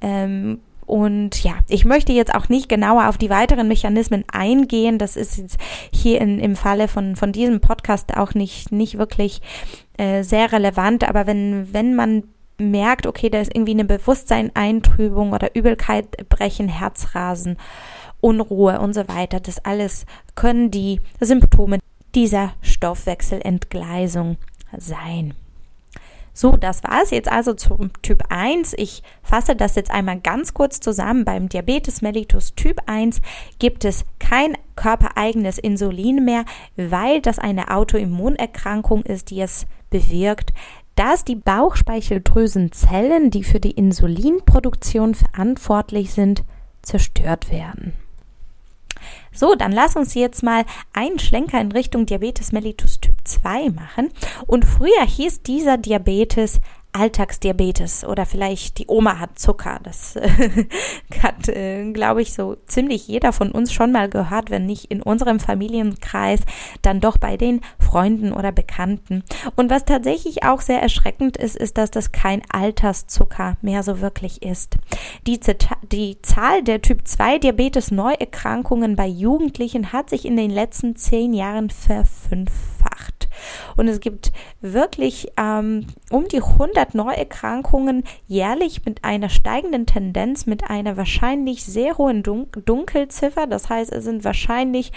Ähm, 0.00 0.60
und 0.90 1.44
ja, 1.44 1.52
ich 1.68 1.84
möchte 1.84 2.12
jetzt 2.12 2.34
auch 2.34 2.48
nicht 2.48 2.68
genauer 2.68 3.08
auf 3.08 3.16
die 3.16 3.30
weiteren 3.30 3.68
Mechanismen 3.68 4.24
eingehen. 4.32 4.98
Das 4.98 5.14
ist 5.14 5.38
jetzt 5.38 5.56
hier 5.92 6.20
in, 6.20 6.40
im 6.40 6.56
Falle 6.56 6.88
von, 6.88 7.14
von 7.14 7.30
diesem 7.30 7.60
Podcast 7.60 8.16
auch 8.16 8.34
nicht, 8.34 8.72
nicht 8.72 8.98
wirklich 8.98 9.40
äh, 9.98 10.24
sehr 10.24 10.50
relevant. 10.50 11.08
Aber 11.08 11.28
wenn, 11.28 11.72
wenn 11.72 11.94
man 11.94 12.24
merkt, 12.58 13.06
okay, 13.06 13.30
da 13.30 13.40
ist 13.40 13.54
irgendwie 13.54 13.70
eine 13.70 13.84
Bewusstseineintrübung 13.84 15.32
oder 15.32 15.54
Übelkeit, 15.54 16.28
Brechen, 16.28 16.66
Herzrasen, 16.66 17.56
Unruhe 18.20 18.80
und 18.80 18.92
so 18.92 19.06
weiter, 19.06 19.38
das 19.38 19.64
alles 19.64 20.06
können 20.34 20.72
die 20.72 21.00
Symptome 21.20 21.78
dieser 22.14 22.52
Stoffwechselentgleisung 22.62 24.36
sein. 24.76 25.34
So, 26.32 26.56
das 26.56 26.82
war 26.84 27.02
es 27.02 27.10
jetzt 27.10 27.30
also 27.30 27.54
zum 27.54 27.90
Typ 28.02 28.22
1. 28.28 28.74
Ich 28.78 29.02
fasse 29.22 29.56
das 29.56 29.74
jetzt 29.74 29.90
einmal 29.90 30.20
ganz 30.20 30.54
kurz 30.54 30.80
zusammen. 30.80 31.24
Beim 31.24 31.48
Diabetes 31.48 32.02
mellitus 32.02 32.54
Typ 32.54 32.80
1 32.86 33.20
gibt 33.58 33.84
es 33.84 34.04
kein 34.18 34.56
körpereigenes 34.76 35.58
Insulin 35.58 36.24
mehr, 36.24 36.44
weil 36.76 37.20
das 37.20 37.38
eine 37.38 37.70
Autoimmunerkrankung 37.70 39.02
ist, 39.02 39.30
die 39.30 39.40
es 39.40 39.66
bewirkt, 39.90 40.52
dass 40.94 41.24
die 41.24 41.36
Bauchspeicheldrüsenzellen, 41.36 43.30
die 43.30 43.44
für 43.44 43.60
die 43.60 43.72
Insulinproduktion 43.72 45.14
verantwortlich 45.14 46.12
sind, 46.12 46.44
zerstört 46.82 47.50
werden. 47.50 47.92
So, 49.32 49.54
dann 49.54 49.72
lass 49.72 49.96
uns 49.96 50.14
jetzt 50.14 50.42
mal 50.42 50.64
einen 50.92 51.18
Schlenker 51.18 51.60
in 51.60 51.72
Richtung 51.72 52.06
Diabetes 52.06 52.52
mellitus 52.52 53.00
Typ 53.00 53.14
2 53.24 53.70
machen. 53.70 54.10
Und 54.46 54.64
früher 54.64 55.04
hieß 55.06 55.42
dieser 55.42 55.78
Diabetes 55.78 56.60
Alltagsdiabetes 56.92 58.04
oder 58.04 58.26
vielleicht 58.26 58.78
die 58.78 58.86
Oma 58.88 59.18
hat 59.18 59.38
Zucker. 59.38 59.80
Das 59.82 60.14
hat, 61.22 61.48
äh, 61.48 61.90
glaube 61.92 62.22
ich, 62.22 62.32
so 62.32 62.56
ziemlich 62.66 63.06
jeder 63.06 63.32
von 63.32 63.50
uns 63.50 63.72
schon 63.72 63.92
mal 63.92 64.08
gehört, 64.08 64.50
wenn 64.50 64.66
nicht 64.66 64.86
in 64.86 65.02
unserem 65.02 65.40
Familienkreis, 65.40 66.40
dann 66.82 67.00
doch 67.00 67.16
bei 67.16 67.36
den 67.36 67.60
Freunden 67.78 68.32
oder 68.32 68.52
Bekannten. 68.52 69.22
Und 69.56 69.70
was 69.70 69.84
tatsächlich 69.84 70.44
auch 70.44 70.60
sehr 70.60 70.82
erschreckend 70.82 71.36
ist, 71.36 71.56
ist, 71.56 71.78
dass 71.78 71.90
das 71.90 72.12
kein 72.12 72.42
Alterszucker 72.50 73.56
mehr 73.62 73.82
so 73.82 74.00
wirklich 74.00 74.42
ist. 74.42 74.76
Die, 75.26 75.40
die 75.92 76.20
Zahl 76.22 76.62
der 76.62 76.82
Typ 76.82 77.06
2 77.06 77.38
Diabetes 77.38 77.90
Neuerkrankungen 77.90 78.96
bei 78.96 79.06
Jugendlichen 79.06 79.92
hat 79.92 80.10
sich 80.10 80.24
in 80.24 80.36
den 80.36 80.50
letzten 80.50 80.96
zehn 80.96 81.32
Jahren 81.32 81.70
verfünffacht. 81.70 82.69
Und 83.76 83.88
es 83.88 84.00
gibt 84.00 84.32
wirklich 84.60 85.28
ähm, 85.36 85.86
um 86.10 86.28
die 86.28 86.42
100 86.42 86.94
Neuerkrankungen 86.94 88.04
jährlich 88.26 88.84
mit 88.84 89.04
einer 89.04 89.28
steigenden 89.28 89.86
Tendenz, 89.86 90.46
mit 90.46 90.68
einer 90.68 90.96
wahrscheinlich 90.96 91.64
sehr 91.64 91.98
hohen 91.98 92.22
Dun 92.22 92.48
Dunkelziffer. 92.64 93.46
Das 93.46 93.68
heißt, 93.68 93.92
es 93.92 94.04
sind 94.04 94.24
wahrscheinlich 94.24 94.92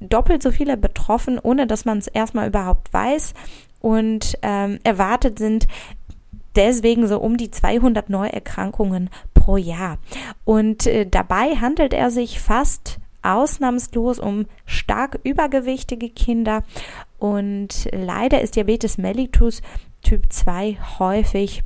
doppelt 0.00 0.42
so 0.42 0.50
viele 0.50 0.76
betroffen, 0.76 1.38
ohne 1.38 1.66
dass 1.66 1.84
man 1.84 1.98
es 1.98 2.06
erstmal 2.06 2.48
überhaupt 2.48 2.92
weiß. 2.92 3.34
Und 3.80 4.38
ähm, 4.42 4.78
erwartet 4.84 5.38
sind 5.38 5.66
deswegen 6.56 7.06
so 7.06 7.20
um 7.20 7.36
die 7.36 7.50
200 7.50 8.10
Neuerkrankungen 8.10 9.10
pro 9.34 9.56
Jahr. 9.56 9.98
Und 10.44 10.86
äh, 10.86 11.06
dabei 11.06 11.56
handelt 11.56 11.92
er 11.92 12.10
sich 12.10 12.40
fast 12.40 12.98
ausnahmslos 13.22 14.18
um 14.18 14.46
stark 14.66 15.18
übergewichtige 15.24 16.08
Kinder 16.08 16.62
und 17.18 17.88
leider 17.92 18.40
ist 18.40 18.56
Diabetes 18.56 18.98
mellitus 18.98 19.62
Typ 20.02 20.32
2 20.32 20.78
häufig 20.98 21.64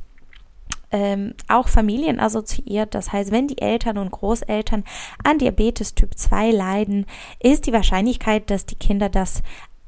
ähm, 0.91 1.33
auch 1.47 1.67
familienassoziiert. 1.67 2.95
Das 2.95 3.11
heißt, 3.11 3.31
wenn 3.31 3.47
die 3.47 3.61
Eltern 3.61 3.97
und 3.97 4.11
Großeltern 4.11 4.83
an 5.23 5.39
Diabetes 5.39 5.95
Typ 5.95 6.17
2 6.17 6.51
leiden, 6.51 7.05
ist 7.39 7.65
die 7.67 7.73
Wahrscheinlichkeit, 7.73 8.49
dass 8.49 8.65
die 8.65 8.75
Kinder 8.75 9.09
das 9.09 9.41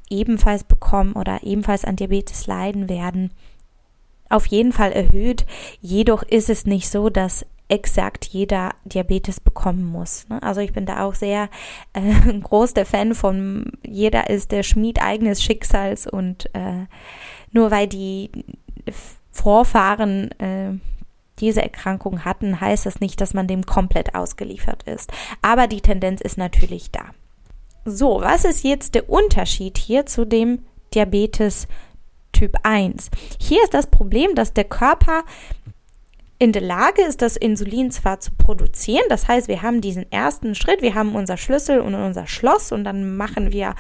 ebenfalls 0.10 0.64
bekommen 0.64 1.14
oder 1.14 1.44
ebenfalls 1.44 1.86
an 1.86 1.96
Diabetes 1.96 2.48
leiden 2.48 2.90
werden, 2.90 3.32
auf 4.30 4.48
jeden 4.48 4.72
Fall 4.72 4.92
erhöht. 4.92 5.46
Jedoch 5.82 6.24
ist 6.24 6.50
es 6.50 6.66
nicht 6.66 6.90
so, 6.90 7.10
dass 7.10 7.46
exakt 7.68 8.26
jeder 8.26 8.72
Diabetes 8.84 9.40
bekommen 9.40 9.86
muss. 9.86 10.28
Ne? 10.30 10.42
Also 10.44 10.62
ich 10.62 10.74
bin 10.74 10.86
da 10.86 11.04
auch 11.04 11.16
sehr 11.16 11.50
äh, 11.94 12.34
groß 12.40 12.74
der 12.74 12.86
Fan 12.86 13.16
von 13.16 13.72
jeder 13.86 14.30
ist 14.30 14.52
der 14.52 14.64
Schmied 14.64 15.02
eigenes 15.02 15.42
Schicksals 15.42 16.06
und 16.08 16.46
äh, 16.54 16.86
nur 17.52 17.72
weil 17.72 17.88
die 17.88 18.32
Vorfahren 19.32 20.32
äh, 20.40 20.74
diese 21.40 21.62
Erkrankung 21.62 22.24
hatten, 22.24 22.62
heißt 22.62 22.86
das 22.86 23.00
nicht, 23.00 23.20
dass 23.20 23.34
man 23.34 23.48
dem 23.48 23.66
komplett 23.66 24.16
ausgeliefert 24.16 24.84
ist. 24.84 25.12
Aber 25.42 25.68
die 25.68 25.82
Tendenz 25.82 26.22
ist 26.22 26.38
natürlich 26.38 26.92
da. 26.92 27.12
So, 27.84 28.22
was 28.22 28.46
ist 28.46 28.64
jetzt 28.64 28.96
der 28.96 29.10
Unterschied 29.10 29.78
hier 29.78 30.06
zu 30.06 30.26
dem 30.26 30.60
Diabetes 30.94 31.68
Typ 32.32 32.56
1? 32.64 33.10
Hier 33.40 33.62
ist 33.64 33.74
das 33.74 33.88
Problem, 33.88 34.34
dass 34.34 34.54
der 34.54 34.64
Körper 34.64 35.24
in 36.38 36.52
der 36.52 36.62
Lage 36.62 37.02
ist, 37.02 37.22
das 37.22 37.38
Insulin 37.38 37.92
zwar 37.92 38.20
zu 38.20 38.32
produzieren, 38.32 39.06
das 39.10 39.28
heißt, 39.28 39.48
wir 39.48 39.62
haben 39.62 39.82
diesen 39.82 40.12
ersten 40.12 40.54
Schritt, 40.56 40.82
wir 40.82 40.96
haben 40.96 41.16
unser 41.16 41.38
Schlüssel 41.38 41.80
und 41.80 41.96
unser 41.96 42.28
Schloss 42.28 42.72
und 42.72 42.84
dann 42.84 43.16
machen 43.16 43.52
wir 43.52 43.76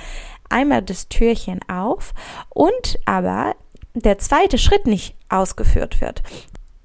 einmal 0.49 0.81
das 0.81 1.09
Türchen 1.09 1.59
auf 1.67 2.13
und 2.49 2.99
aber 3.05 3.55
der 3.93 4.17
zweite 4.19 4.57
Schritt 4.57 4.87
nicht 4.87 5.15
ausgeführt 5.29 6.01
wird. 6.01 6.21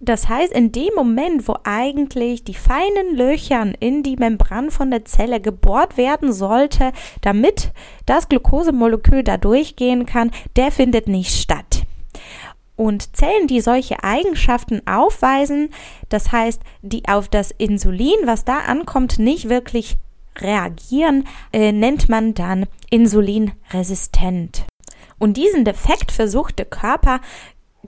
Das 0.02 0.30
heißt, 0.30 0.54
in 0.54 0.72
dem 0.72 0.94
Moment, 0.96 1.46
wo 1.46 1.56
eigentlich 1.62 2.42
die 2.42 2.54
feinen 2.54 3.14
Löchern 3.14 3.74
in 3.78 4.02
die 4.02 4.16
Membran 4.16 4.70
von 4.70 4.90
der 4.90 5.04
Zelle 5.04 5.40
gebohrt 5.40 5.98
werden 5.98 6.32
sollte, 6.32 6.92
damit 7.20 7.72
das 8.06 8.30
Glukosemolekül 8.30 9.22
da 9.22 9.36
durchgehen 9.36 10.06
kann, 10.06 10.30
der 10.56 10.72
findet 10.72 11.06
nicht 11.06 11.38
statt. 11.38 11.79
Und 12.80 13.14
Zellen, 13.14 13.46
die 13.46 13.60
solche 13.60 14.02
Eigenschaften 14.04 14.80
aufweisen, 14.86 15.68
das 16.08 16.32
heißt, 16.32 16.62
die 16.80 17.06
auf 17.06 17.28
das 17.28 17.50
Insulin, 17.50 18.16
was 18.24 18.46
da 18.46 18.60
ankommt, 18.60 19.18
nicht 19.18 19.50
wirklich 19.50 19.98
reagieren, 20.38 21.28
äh, 21.52 21.72
nennt 21.72 22.08
man 22.08 22.32
dann 22.32 22.64
insulinresistent. 22.88 24.64
Und 25.18 25.36
diesen 25.36 25.66
Defekt 25.66 26.10
versucht 26.10 26.58
der 26.58 26.64
Körper 26.64 27.20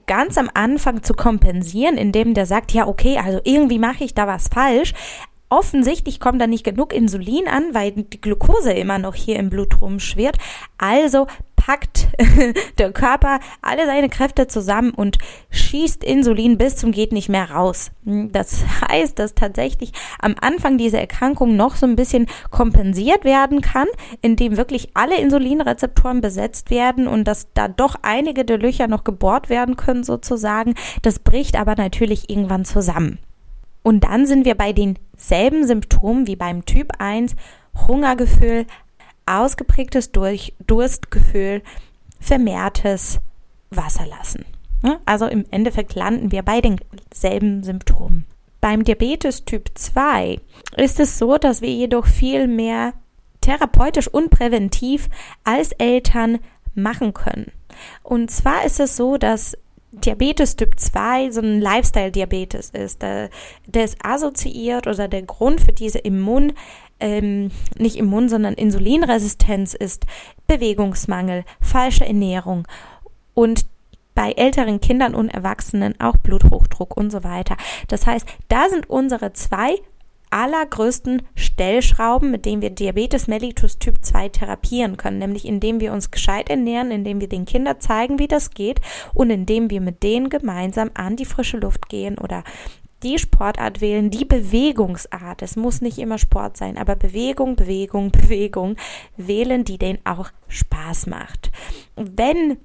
ganz 0.06 0.36
am 0.36 0.50
Anfang 0.52 1.02
zu 1.02 1.14
kompensieren, 1.14 1.96
indem 1.96 2.34
der 2.34 2.44
sagt, 2.44 2.72
ja, 2.72 2.86
okay, 2.86 3.16
also 3.16 3.40
irgendwie 3.44 3.78
mache 3.78 4.04
ich 4.04 4.12
da 4.12 4.26
was 4.26 4.48
falsch. 4.48 4.92
Offensichtlich 5.52 6.18
kommt 6.18 6.40
da 6.40 6.46
nicht 6.46 6.64
genug 6.64 6.94
Insulin 6.94 7.46
an, 7.46 7.74
weil 7.74 7.92
die 7.92 8.18
Glucose 8.22 8.72
immer 8.72 8.98
noch 8.98 9.14
hier 9.14 9.38
im 9.38 9.50
Blut 9.50 9.82
rumschwirrt. 9.82 10.38
Also 10.78 11.26
packt 11.56 12.08
der 12.78 12.90
Körper 12.90 13.38
alle 13.60 13.84
seine 13.84 14.08
Kräfte 14.08 14.46
zusammen 14.46 14.92
und 14.92 15.18
schießt 15.50 16.04
Insulin 16.04 16.56
bis 16.56 16.76
zum 16.76 16.90
geht 16.90 17.12
nicht 17.12 17.28
mehr 17.28 17.50
raus. 17.50 17.90
Das 18.06 18.64
heißt, 18.90 19.18
dass 19.18 19.34
tatsächlich 19.34 19.92
am 20.18 20.36
Anfang 20.40 20.78
diese 20.78 20.98
Erkrankung 20.98 21.54
noch 21.54 21.76
so 21.76 21.84
ein 21.84 21.96
bisschen 21.96 22.28
kompensiert 22.50 23.26
werden 23.26 23.60
kann, 23.60 23.88
indem 24.22 24.56
wirklich 24.56 24.92
alle 24.94 25.20
Insulinrezeptoren 25.20 26.22
besetzt 26.22 26.70
werden 26.70 27.06
und 27.06 27.24
dass 27.24 27.48
da 27.52 27.68
doch 27.68 27.96
einige 28.00 28.46
der 28.46 28.56
Löcher 28.56 28.88
noch 28.88 29.04
gebohrt 29.04 29.50
werden 29.50 29.76
können 29.76 30.02
sozusagen. 30.02 30.76
Das 31.02 31.18
bricht 31.18 31.56
aber 31.56 31.74
natürlich 31.74 32.30
irgendwann 32.30 32.64
zusammen. 32.64 33.18
Und 33.82 34.04
dann 34.04 34.26
sind 34.26 34.44
wir 34.44 34.54
bei 34.54 34.72
denselben 35.22 35.66
Symptomen 35.66 36.26
wie 36.26 36.36
beim 36.36 36.64
Typ 36.64 36.92
1, 36.98 37.36
Hungergefühl, 37.86 38.66
ausgeprägtes 39.24 40.10
Durch 40.10 40.52
Durstgefühl, 40.66 41.62
vermehrtes 42.20 43.20
Wasserlassen. 43.70 44.44
Also 45.06 45.26
im 45.26 45.44
Endeffekt 45.50 45.94
landen 45.94 46.32
wir 46.32 46.42
bei 46.42 46.60
denselben 46.60 47.62
Symptomen. 47.62 48.26
Beim 48.60 48.84
Diabetes 48.84 49.44
Typ 49.44 49.70
2 49.74 50.40
ist 50.76 50.98
es 50.98 51.18
so, 51.18 51.38
dass 51.38 51.62
wir 51.62 51.70
jedoch 51.70 52.06
viel 52.06 52.48
mehr 52.48 52.92
therapeutisch 53.40 54.08
und 54.08 54.30
präventiv 54.30 55.08
als 55.44 55.72
Eltern 55.72 56.40
machen 56.74 57.14
können. 57.14 57.52
Und 58.02 58.30
zwar 58.30 58.64
ist 58.64 58.80
es 58.80 58.96
so, 58.96 59.16
dass 59.18 59.56
Diabetes 59.92 60.56
Typ 60.56 60.80
2 60.80 61.30
so 61.30 61.40
ein 61.40 61.60
Lifestyle-Diabetes 61.60 62.70
ist. 62.70 63.02
Der, 63.02 63.28
der, 63.66 63.84
ist 63.84 63.98
assoziiert 64.02 64.86
oder 64.86 65.06
der 65.06 65.22
Grund 65.22 65.60
für 65.60 65.72
diese 65.72 65.98
Immun, 65.98 66.54
ähm, 66.98 67.50
nicht 67.76 67.96
Immun, 67.96 68.28
sondern 68.28 68.54
Insulinresistenz 68.54 69.74
ist 69.74 70.06
Bewegungsmangel, 70.46 71.44
falsche 71.60 72.06
Ernährung 72.06 72.66
und 73.34 73.66
bei 74.14 74.32
älteren 74.32 74.80
Kindern 74.80 75.14
und 75.14 75.30
Erwachsenen 75.30 75.98
auch 76.00 76.16
Bluthochdruck 76.18 76.96
und 76.96 77.10
so 77.10 77.24
weiter. 77.24 77.56
Das 77.88 78.06
heißt, 78.06 78.26
da 78.48 78.68
sind 78.68 78.88
unsere 78.90 79.32
zwei 79.32 79.76
allergrößten 80.32 81.22
Stellschrauben, 81.34 82.30
mit 82.30 82.46
denen 82.46 82.62
wir 82.62 82.70
Diabetes 82.70 83.28
mellitus 83.28 83.78
Typ 83.78 84.04
2 84.04 84.30
therapieren 84.30 84.96
können, 84.96 85.18
nämlich 85.18 85.44
indem 85.44 85.80
wir 85.80 85.92
uns 85.92 86.10
gescheit 86.10 86.48
ernähren, 86.48 86.90
indem 86.90 87.20
wir 87.20 87.28
den 87.28 87.44
Kindern 87.44 87.80
zeigen, 87.80 88.18
wie 88.18 88.28
das 88.28 88.50
geht 88.50 88.80
und 89.14 89.30
indem 89.30 89.70
wir 89.70 89.80
mit 89.80 90.02
denen 90.02 90.30
gemeinsam 90.30 90.90
an 90.94 91.16
die 91.16 91.24
frische 91.24 91.58
Luft 91.58 91.88
gehen 91.88 92.18
oder 92.18 92.44
die 93.02 93.18
Sportart 93.18 93.80
wählen, 93.80 94.10
die 94.10 94.24
Bewegungsart. 94.24 95.42
Es 95.42 95.56
muss 95.56 95.80
nicht 95.80 95.98
immer 95.98 96.18
Sport 96.18 96.56
sein, 96.56 96.78
aber 96.78 96.96
Bewegung, 96.96 97.56
Bewegung, 97.56 98.10
Bewegung 98.12 98.76
wählen, 99.16 99.64
die 99.64 99.78
denen 99.78 99.98
auch 100.04 100.30
Spaß 100.48 101.06
macht. 101.06 101.50
Wenn 101.96 102.58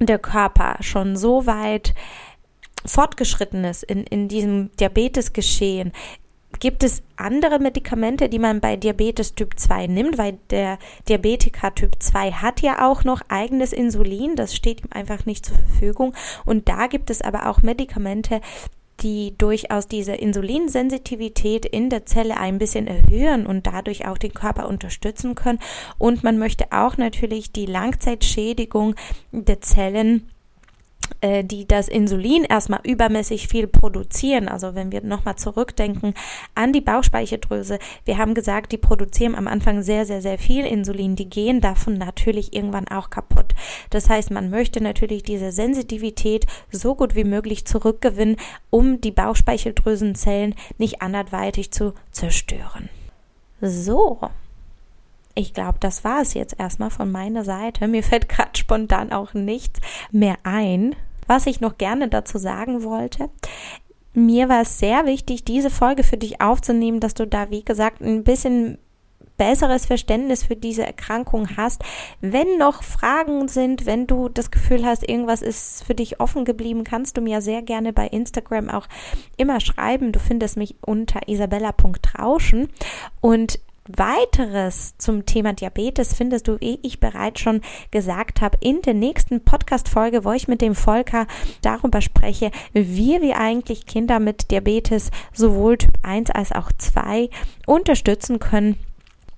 der 0.00 0.18
Körper 0.18 0.76
schon 0.80 1.16
so 1.16 1.46
weit 1.46 1.94
fortgeschritten 2.84 3.64
ist 3.64 3.82
in, 3.82 4.04
in 4.04 4.28
diesem 4.28 4.70
Diabetesgeschehen, 4.76 5.92
gibt 6.60 6.82
es 6.82 7.02
andere 7.16 7.58
Medikamente, 7.58 8.28
die 8.28 8.38
man 8.38 8.60
bei 8.60 8.76
Diabetes 8.76 9.34
Typ 9.34 9.58
2 9.58 9.86
nimmt, 9.86 10.18
weil 10.18 10.38
der 10.50 10.78
Diabetiker 11.08 11.74
Typ 11.74 11.96
2 12.00 12.32
hat 12.32 12.60
ja 12.62 12.88
auch 12.88 13.04
noch 13.04 13.22
eigenes 13.28 13.72
Insulin, 13.72 14.34
das 14.34 14.56
steht 14.56 14.80
ihm 14.80 14.90
einfach 14.90 15.26
nicht 15.26 15.46
zur 15.46 15.56
Verfügung. 15.56 16.14
Und 16.44 16.68
da 16.68 16.86
gibt 16.86 17.10
es 17.10 17.22
aber 17.22 17.48
auch 17.48 17.62
Medikamente, 17.62 18.40
die 19.00 19.36
durchaus 19.38 19.86
diese 19.86 20.14
Insulinsensitivität 20.14 21.64
in 21.64 21.88
der 21.88 22.06
Zelle 22.06 22.36
ein 22.36 22.58
bisschen 22.58 22.86
erhöhen 22.86 23.46
und 23.46 23.66
dadurch 23.66 24.06
auch 24.06 24.18
den 24.18 24.34
Körper 24.34 24.68
unterstützen 24.68 25.34
können. 25.34 25.60
Und 25.98 26.24
man 26.24 26.38
möchte 26.38 26.72
auch 26.72 26.96
natürlich 26.96 27.52
die 27.52 27.66
Langzeitschädigung 27.66 28.96
der 29.30 29.60
Zellen 29.60 30.28
die 31.22 31.66
das 31.66 31.88
Insulin 31.88 32.44
erstmal 32.44 32.80
übermäßig 32.84 33.48
viel 33.48 33.66
produzieren. 33.66 34.48
Also 34.48 34.74
wenn 34.74 34.92
wir 34.92 35.02
nochmal 35.02 35.36
zurückdenken 35.36 36.14
an 36.54 36.72
die 36.72 36.80
Bauchspeicheldrüse, 36.80 37.78
wir 38.04 38.18
haben 38.18 38.34
gesagt, 38.34 38.72
die 38.72 38.78
produzieren 38.78 39.34
am 39.34 39.48
Anfang 39.48 39.82
sehr, 39.82 40.06
sehr, 40.06 40.22
sehr 40.22 40.38
viel 40.38 40.64
Insulin. 40.64 41.16
Die 41.16 41.28
gehen 41.28 41.60
davon 41.60 41.98
natürlich 41.98 42.54
irgendwann 42.54 42.88
auch 42.88 43.10
kaputt. 43.10 43.54
Das 43.90 44.08
heißt, 44.08 44.30
man 44.30 44.50
möchte 44.50 44.82
natürlich 44.82 45.22
diese 45.22 45.52
Sensitivität 45.52 46.46
so 46.70 46.94
gut 46.94 47.14
wie 47.14 47.24
möglich 47.24 47.64
zurückgewinnen, 47.64 48.36
um 48.70 49.00
die 49.00 49.10
Bauchspeicheldrüsenzellen 49.10 50.54
nicht 50.78 51.02
anderweitig 51.02 51.72
zu 51.72 51.94
zerstören. 52.10 52.88
So, 53.60 54.20
ich 55.38 55.54
glaube, 55.54 55.78
das 55.78 56.02
war 56.02 56.20
es 56.20 56.34
jetzt 56.34 56.58
erstmal 56.58 56.90
von 56.90 57.12
meiner 57.12 57.44
Seite. 57.44 57.86
Mir 57.86 58.02
fällt 58.02 58.28
gerade 58.28 58.58
spontan 58.58 59.12
auch 59.12 59.34
nichts 59.34 59.80
mehr 60.10 60.36
ein, 60.42 60.96
was 61.28 61.46
ich 61.46 61.60
noch 61.60 61.78
gerne 61.78 62.08
dazu 62.08 62.38
sagen 62.38 62.82
wollte. 62.82 63.30
Mir 64.14 64.48
war 64.48 64.62
es 64.62 64.80
sehr 64.80 65.06
wichtig, 65.06 65.44
diese 65.44 65.70
Folge 65.70 66.02
für 66.02 66.16
dich 66.16 66.40
aufzunehmen, 66.40 66.98
dass 66.98 67.14
du 67.14 67.24
da, 67.24 67.50
wie 67.50 67.64
gesagt, 67.64 68.00
ein 68.00 68.24
bisschen 68.24 68.78
besseres 69.36 69.86
Verständnis 69.86 70.42
für 70.42 70.56
diese 70.56 70.84
Erkrankung 70.84 71.56
hast. 71.56 71.84
Wenn 72.20 72.58
noch 72.58 72.82
Fragen 72.82 73.46
sind, 73.46 73.86
wenn 73.86 74.08
du 74.08 74.28
das 74.28 74.50
Gefühl 74.50 74.84
hast, 74.84 75.08
irgendwas 75.08 75.42
ist 75.42 75.84
für 75.84 75.94
dich 75.94 76.18
offen 76.18 76.44
geblieben, 76.44 76.82
kannst 76.82 77.16
du 77.16 77.20
mir 77.20 77.40
sehr 77.40 77.62
gerne 77.62 77.92
bei 77.92 78.08
Instagram 78.08 78.68
auch 78.68 78.88
immer 79.36 79.60
schreiben. 79.60 80.10
Du 80.10 80.18
findest 80.18 80.56
mich 80.56 80.74
unter 80.84 81.28
isabella.rauschen 81.28 82.68
und 83.20 83.60
Weiteres 83.88 84.96
zum 84.98 85.26
Thema 85.26 85.52
Diabetes 85.52 86.14
findest 86.14 86.48
du, 86.48 86.60
wie 86.60 86.78
ich 86.82 87.00
bereits 87.00 87.40
schon 87.40 87.62
gesagt 87.90 88.40
habe, 88.40 88.58
in 88.60 88.82
der 88.82 88.94
nächsten 88.94 89.44
Podcast-Folge, 89.44 90.24
wo 90.24 90.32
ich 90.32 90.48
mit 90.48 90.60
dem 90.60 90.74
Volker 90.74 91.26
darüber 91.62 92.00
spreche, 92.00 92.50
wie 92.72 93.20
wir 93.20 93.38
eigentlich 93.38 93.86
Kinder 93.86 94.20
mit 94.20 94.50
Diabetes 94.50 95.10
sowohl 95.32 95.78
Typ 95.78 95.92
1 96.02 96.30
als 96.30 96.52
auch 96.52 96.70
2 96.76 97.30
unterstützen 97.66 98.38
können 98.38 98.76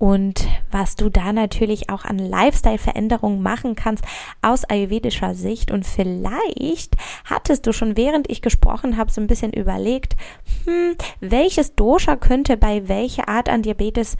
und 0.00 0.48
was 0.70 0.96
du 0.96 1.10
da 1.10 1.30
natürlich 1.30 1.90
auch 1.90 2.06
an 2.06 2.18
Lifestyle-Veränderungen 2.18 3.42
machen 3.42 3.76
kannst 3.76 4.02
aus 4.40 4.64
ayurvedischer 4.64 5.34
Sicht. 5.34 5.70
Und 5.70 5.84
vielleicht 5.84 6.96
hattest 7.26 7.66
du 7.66 7.74
schon, 7.74 7.98
während 7.98 8.30
ich 8.30 8.40
gesprochen 8.40 8.96
habe, 8.96 9.12
so 9.12 9.20
ein 9.20 9.26
bisschen 9.26 9.52
überlegt, 9.52 10.16
hm, 10.64 10.96
welches 11.20 11.74
Dosha 11.74 12.16
könnte 12.16 12.56
bei 12.56 12.88
welcher 12.88 13.28
Art 13.28 13.50
an 13.50 13.60
Diabetes 13.60 14.16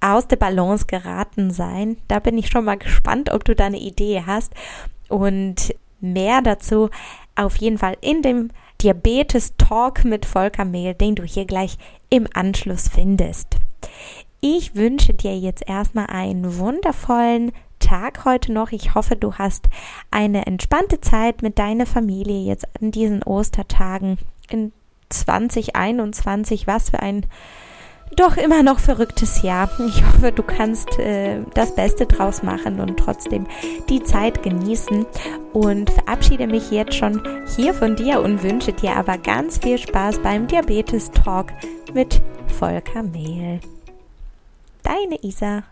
aus 0.00 0.28
der 0.28 0.36
Balance 0.36 0.86
geraten 0.86 1.50
sein. 1.50 1.96
Da 2.06 2.20
bin 2.20 2.38
ich 2.38 2.48
schon 2.48 2.64
mal 2.64 2.78
gespannt, 2.78 3.32
ob 3.32 3.44
du 3.44 3.56
da 3.56 3.66
eine 3.66 3.80
Idee 3.80 4.22
hast. 4.24 4.52
Und 5.08 5.74
mehr 6.00 6.42
dazu 6.42 6.90
auf 7.34 7.56
jeden 7.56 7.78
Fall 7.78 7.96
in 8.02 8.22
dem 8.22 8.50
Diabetes 8.80 9.54
Talk 9.58 10.04
mit 10.04 10.26
Volker 10.26 10.64
Mehl, 10.64 10.94
den 10.94 11.16
du 11.16 11.24
hier 11.24 11.44
gleich 11.44 11.76
im 12.08 12.28
Anschluss 12.34 12.88
findest. 12.88 13.56
Ich 14.40 14.76
wünsche 14.76 15.14
dir 15.14 15.36
jetzt 15.36 15.68
erstmal 15.68 16.06
einen 16.06 16.58
wundervollen 16.58 17.50
Tag 17.80 18.24
heute 18.24 18.52
noch. 18.52 18.70
Ich 18.70 18.94
hoffe, 18.94 19.16
du 19.16 19.34
hast 19.34 19.66
eine 20.12 20.46
entspannte 20.46 21.00
Zeit 21.00 21.42
mit 21.42 21.58
deiner 21.58 21.86
Familie 21.86 22.44
jetzt 22.44 22.66
an 22.80 22.92
diesen 22.92 23.24
Ostertagen 23.24 24.18
in 24.48 24.72
2021. 25.08 26.68
Was 26.68 26.90
für 26.90 27.00
ein 27.00 27.26
doch 28.16 28.36
immer 28.36 28.62
noch 28.62 28.78
verrücktes 28.78 29.42
Jahr. 29.42 29.70
Ich 29.88 30.04
hoffe, 30.04 30.32
du 30.32 30.42
kannst 30.42 30.98
äh, 30.98 31.40
das 31.54 31.74
Beste 31.74 32.06
draus 32.06 32.42
machen 32.42 32.80
und 32.80 32.96
trotzdem 32.96 33.46
die 33.88 34.02
Zeit 34.02 34.42
genießen. 34.42 35.04
Und 35.52 35.90
verabschiede 35.90 36.46
mich 36.46 36.70
jetzt 36.70 36.94
schon 36.94 37.22
hier 37.56 37.74
von 37.74 37.96
dir 37.96 38.20
und 38.20 38.42
wünsche 38.42 38.72
dir 38.72 38.96
aber 38.96 39.18
ganz 39.18 39.58
viel 39.58 39.78
Spaß 39.78 40.20
beim 40.22 40.46
Diabetes 40.46 41.10
Talk 41.10 41.52
mit 41.92 42.22
Volker 42.58 43.02
Mehl. 43.02 43.60
Deine 44.82 45.16
Isa. 45.22 45.64